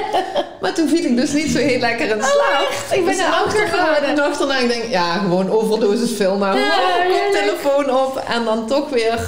[0.60, 2.68] Maar toen viel ik dus niet zo heel lekker in slaap.
[2.92, 4.14] ik ben Dus anker geworden.
[4.14, 6.16] De nacht erna, ik denk ja, gewoon overdosis.
[6.18, 7.32] Ja, Wow, heerlijk.
[7.32, 8.22] telefoon op.
[8.28, 9.18] En dan toch weer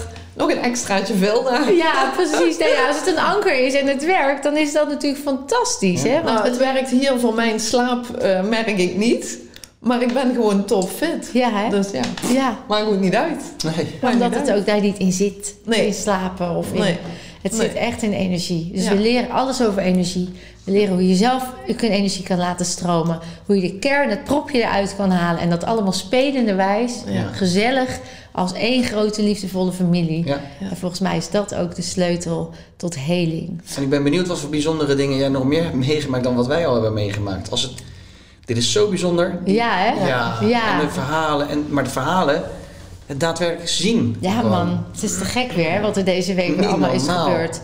[0.40, 1.74] nog een extraatje naar.
[1.74, 2.58] ja precies.
[2.58, 6.02] Nee, ja, als het een anker is en het werkt, dan is dat natuurlijk fantastisch.
[6.02, 6.12] Hè?
[6.12, 9.38] Want Nou, het werkt hier voor mijn slaap, eh, merk ik niet.
[9.78, 11.30] Maar ik ben gewoon topfit.
[11.32, 11.70] ja, hè?
[11.70, 12.00] Dus ja,
[12.32, 13.42] ja, maakt ook niet uit.
[13.76, 14.12] Nee.
[14.12, 14.58] Omdat het uit.
[14.60, 15.54] ook daar niet in zit.
[15.64, 15.86] Nee.
[15.86, 16.80] In slapen of in...
[16.80, 16.96] Nee.
[17.42, 17.60] Het Nee.
[17.60, 18.70] zit echt in energie.
[18.74, 18.90] Dus Ja.
[18.90, 20.28] we leren alles over energie.
[20.64, 23.18] We leren hoe je zelf je kun- energie kan laten stromen.
[23.46, 25.40] Hoe je de kern, het propje eruit kan halen.
[25.40, 26.92] En dat allemaal spelende wijs.
[27.06, 27.22] Ja.
[27.32, 27.98] Gezellig.
[28.32, 30.26] Als één grote liefdevolle familie.
[30.26, 30.40] Ja.
[30.70, 33.62] En volgens mij is dat ook de sleutel tot heling.
[33.76, 36.46] En ik ben benieuwd wat voor bijzondere dingen jij nog meer hebt meegemaakt dan wat
[36.46, 37.50] wij al hebben meegemaakt.
[37.50, 37.72] Als het,
[38.44, 39.38] dit is zo bijzonder.
[39.44, 40.06] Ja, hè?
[40.08, 40.38] Ja.
[40.40, 40.80] Ja.
[40.80, 42.42] En de verhalen, en, maar de verhalen,
[43.06, 44.16] het daadwerkelijk zien.
[44.20, 44.50] Ja, Gewoon.
[44.66, 44.84] man.
[44.92, 47.60] Het is te gek weer hè, wat er deze week allemaal is gebeurd.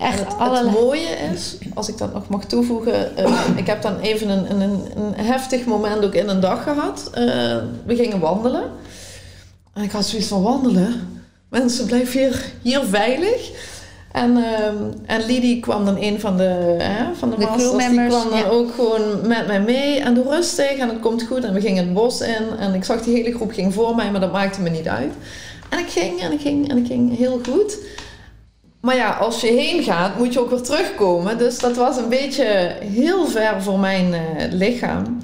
[0.00, 0.70] Echt het, het allerlei...
[0.70, 4.84] mooie is, als ik dat nog mag toevoegen, eh, ik heb dan even een, een,
[4.94, 7.10] een heftig moment ook in een dag gehad.
[7.14, 7.24] Eh,
[7.84, 8.70] we gingen wandelen.
[9.72, 11.22] En ik had zoiets van wandelen.
[11.48, 13.50] Mensen, blijf hier, hier veilig.
[14.12, 14.76] En, ehm
[15.06, 18.38] en Lidie kwam dan een van de, hè, van de, De masters, die kwam dan
[18.38, 18.48] ja.
[18.48, 20.00] ook gewoon met mij mee.
[20.00, 21.44] En doe rustig en het komt goed.
[21.44, 22.58] En we gingen het bos in.
[22.58, 25.12] En ik zag die hele groep ging voor mij, maar dat maakte me niet uit.
[25.68, 27.78] En ik ging en ik ging en ik ging heel goed.
[28.80, 31.38] Maar ja, als je heen gaat, moet je ook weer terugkomen.
[31.38, 32.44] Dus dat was een beetje
[32.80, 35.22] heel ver voor mijn eh, lichaam.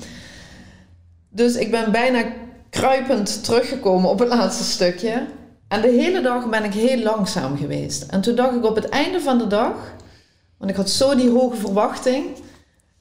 [1.28, 2.24] Dus ik ben bijna
[2.70, 5.26] kruipend teruggekomen op het laatste stukje.
[5.68, 8.02] En de hele dag ben ik heel langzaam geweest.
[8.02, 9.94] En toen dacht ik op het einde van de dag,
[10.56, 12.26] want ik had zo die hoge verwachting.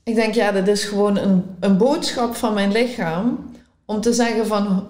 [0.03, 3.51] Ik denk, ja, dit is gewoon een, een boodschap van mijn lichaam
[3.85, 4.87] om te zeggen van,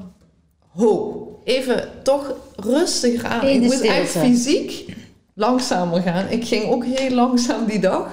[0.72, 3.48] ho, even toch rustiger aan.
[3.48, 4.96] Ik de moest echt fysiek
[5.36, 6.26] langzamer gaan.
[6.30, 8.08] Ik ging ook heel langzaam die dag.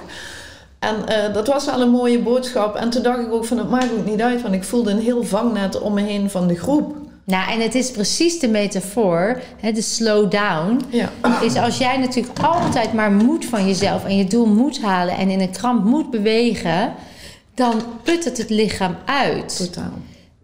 [0.79, 2.75] En eh, dat was wel een mooie boodschap.
[2.75, 4.99] En toen dacht ik ook van het maakt ook niet uit, want ik voelde een
[4.99, 6.95] heel vangnet om me heen van de groep.
[7.25, 10.81] Nou, en het is precies de metafoor, hè, de slow down.
[10.89, 11.09] Ja,
[11.41, 15.29] Is als jij natuurlijk altijd maar moet van jezelf en je doel moet halen en
[15.29, 16.93] in een kramp moet bewegen,
[17.53, 19.57] dan put het het lichaam uit.
[19.57, 19.93] totaal.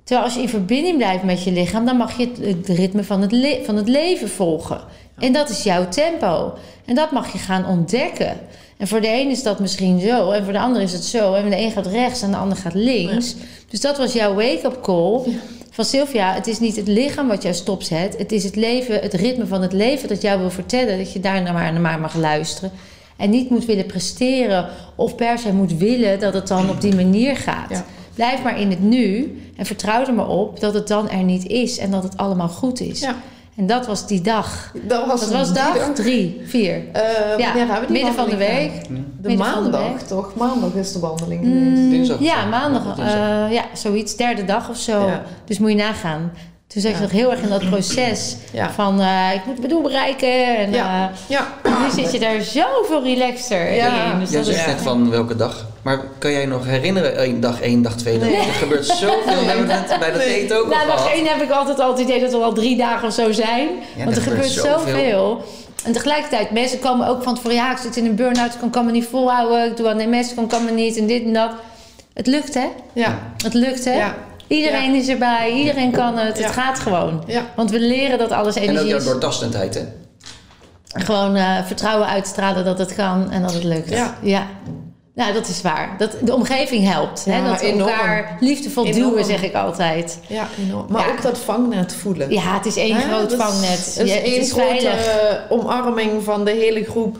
[0.03, 3.03] Terwijl als je in verbinding blijft met je lichaam, dan mag je het, het ritme
[3.03, 4.81] van het, van het leven volgen.
[5.19, 6.53] En dat is jouw tempo.
[6.85, 8.37] En dat mag je gaan ontdekken.
[8.77, 11.33] En voor de een is dat misschien zo, en voor de ander is het zo.
[11.33, 13.35] En de een gaat rechts en de ander gaat links.
[13.69, 15.21] Dus dat was jouw wake-up call.
[15.71, 18.17] Van Sylvia, het is niet het lichaam wat jou stopzet.
[18.17, 20.97] Het is het leven, het ritme van het leven dat jou wil vertellen.
[20.97, 22.71] Dat je daar naar maar, naar maar mag luisteren.
[23.17, 26.95] En niet moet willen presteren of per se moet willen dat het dan op die
[26.95, 27.69] manier gaat.
[27.69, 27.85] Ja.
[28.15, 31.47] Blijf maar in het nu en vertrouw er maar op dat het dan er niet
[31.47, 33.05] is en dat het allemaal goed is.
[33.59, 34.71] En dat was die dag.
[34.83, 36.81] dat was, Dat was dag drie, vier.
[36.93, 37.53] Eh, Ja,
[37.89, 38.71] midden van de week.
[38.83, 38.89] De
[39.27, 39.99] Midden van de maandag, week.
[39.99, 40.35] toch?
[40.35, 41.81] Maandag is de wandeling geweest.
[41.81, 42.83] Mm, Dinsdag of Ja, maandag.
[42.83, 43.19] Ja, dinsdag.
[43.47, 44.15] eh, ja, zoiets.
[44.15, 45.05] Derde dag of zo.
[45.07, 45.21] Ja.
[45.45, 46.31] Dus moet je nagaan.
[46.67, 47.03] Toen zat je Ja.
[47.03, 48.69] nog heel erg in dat proces Ja.
[48.71, 50.57] van eh, ik moet mijn doel bereiken.
[50.57, 51.11] En Ja.
[51.27, 54.11] Ja, nu zit je daar zoveel relaxer Ja.
[54.13, 54.19] in.
[54.19, 55.65] Dus Jij dat is zegt net van welke dag.
[55.83, 58.17] Maar kan jij nog herinneren, één dag één, dag twee?
[58.17, 58.35] Nee.
[58.35, 59.23] Er gebeurt zoveel.
[59.25, 60.41] We hebben het net bij dat Nee.
[60.43, 62.53] eten ook al Nou, dag één heb ik altijd al het idee dat er al
[62.53, 63.67] drie dagen of zo zijn.
[63.97, 64.93] Want er gebeurt gebeurt zoveel.
[64.93, 65.43] zoveel.
[65.83, 67.55] En tegelijkertijd, mensen komen ook van tevoren...
[67.55, 69.65] ja, ik zit in een burn-out, ik kan- kan me niet volhouden...
[69.65, 71.51] ik doe aan de MS, ik kan me niet en dit en dat.
[72.13, 72.65] Het lukt, hè?
[72.93, 73.93] ja, Het lukt, hè?
[73.97, 74.15] ja,
[74.47, 76.37] Iedereen is erbij, iedereen kan het.
[76.37, 76.43] Ja.
[76.43, 77.23] Het gaat gewoon.
[77.27, 77.41] ja.
[77.55, 79.03] Want we leren dat alles En ook energie jouw is.
[79.05, 79.81] doortastendheid, hè?
[81.03, 83.89] Gewoon eh, vertrouwen uitstralen dat het kan en dat het lukt.
[84.21, 84.47] Ja.
[85.15, 85.95] Nou, dat is waar.
[85.97, 87.25] Dat, de omgeving helpt.
[87.25, 87.43] hè?
[87.43, 87.89] Dat enorm.
[87.89, 89.09] elkaar liefdevol Enorm.
[89.09, 90.19] duwen, zeg ik altijd.
[90.27, 90.85] ja enorm.
[90.89, 91.11] Maar Ja.
[91.11, 92.31] ook dat vangnet voelen.
[92.31, 93.69] Ja, het is één groot Dat vangnet.
[93.85, 95.05] Het is Ja, het één grote veilig.
[95.05, 97.17] eh, omarming van de hele groep.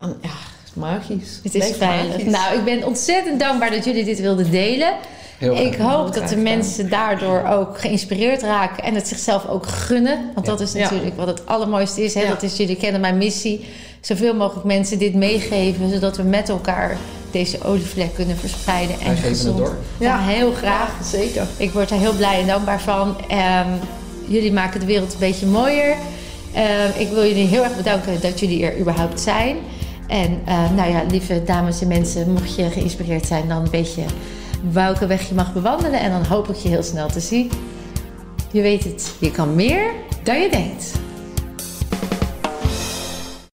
[0.00, 0.28] En, ja,
[0.72, 1.40] magisch.
[1.42, 2.12] Het is veilig.
[2.16, 2.30] magisch.
[2.32, 4.92] Nou, ik ben ontzettend dankbaar dat jullie dit wilden delen.
[5.38, 10.18] Heel ik hoop dat de mensen daardoor ook geïnspireerd raken en het zichzelf ook gunnen.
[10.34, 10.52] Want Ja.
[10.52, 10.78] dat is Ja.
[10.82, 12.14] natuurlijk wat het allermooiste is.
[12.14, 12.20] Hè?
[12.20, 12.28] Ja.
[12.28, 13.64] Dat is jullie kennen mijn missie.
[14.00, 16.96] Zoveel mogelijk mensen dit meegeven, zodat we met elkaar
[17.30, 18.96] deze olievlek kunnen verspreiden.
[19.00, 19.56] En Wij geven het gezond.
[19.58, 19.76] door.
[19.98, 20.88] Ja, heel graag.
[21.00, 21.46] Ja, zeker.
[21.56, 23.16] Ik word er heel blij en dankbaar van.
[23.28, 23.68] Ehm,
[24.26, 25.96] jullie maken de wereld een beetje mooier.
[26.52, 29.56] Ehm, ik wil jullie heel erg bedanken dat jullie er überhaupt zijn.
[30.06, 34.02] En eh, nou ja, lieve dames en mensen, mocht je geïnspireerd zijn, dan weet je
[34.72, 36.00] welke weg je mag bewandelen.
[36.00, 37.50] En dan hoop ik je heel snel te zien.
[38.52, 39.90] Je weet het, je kan meer
[40.22, 40.92] dan je denkt.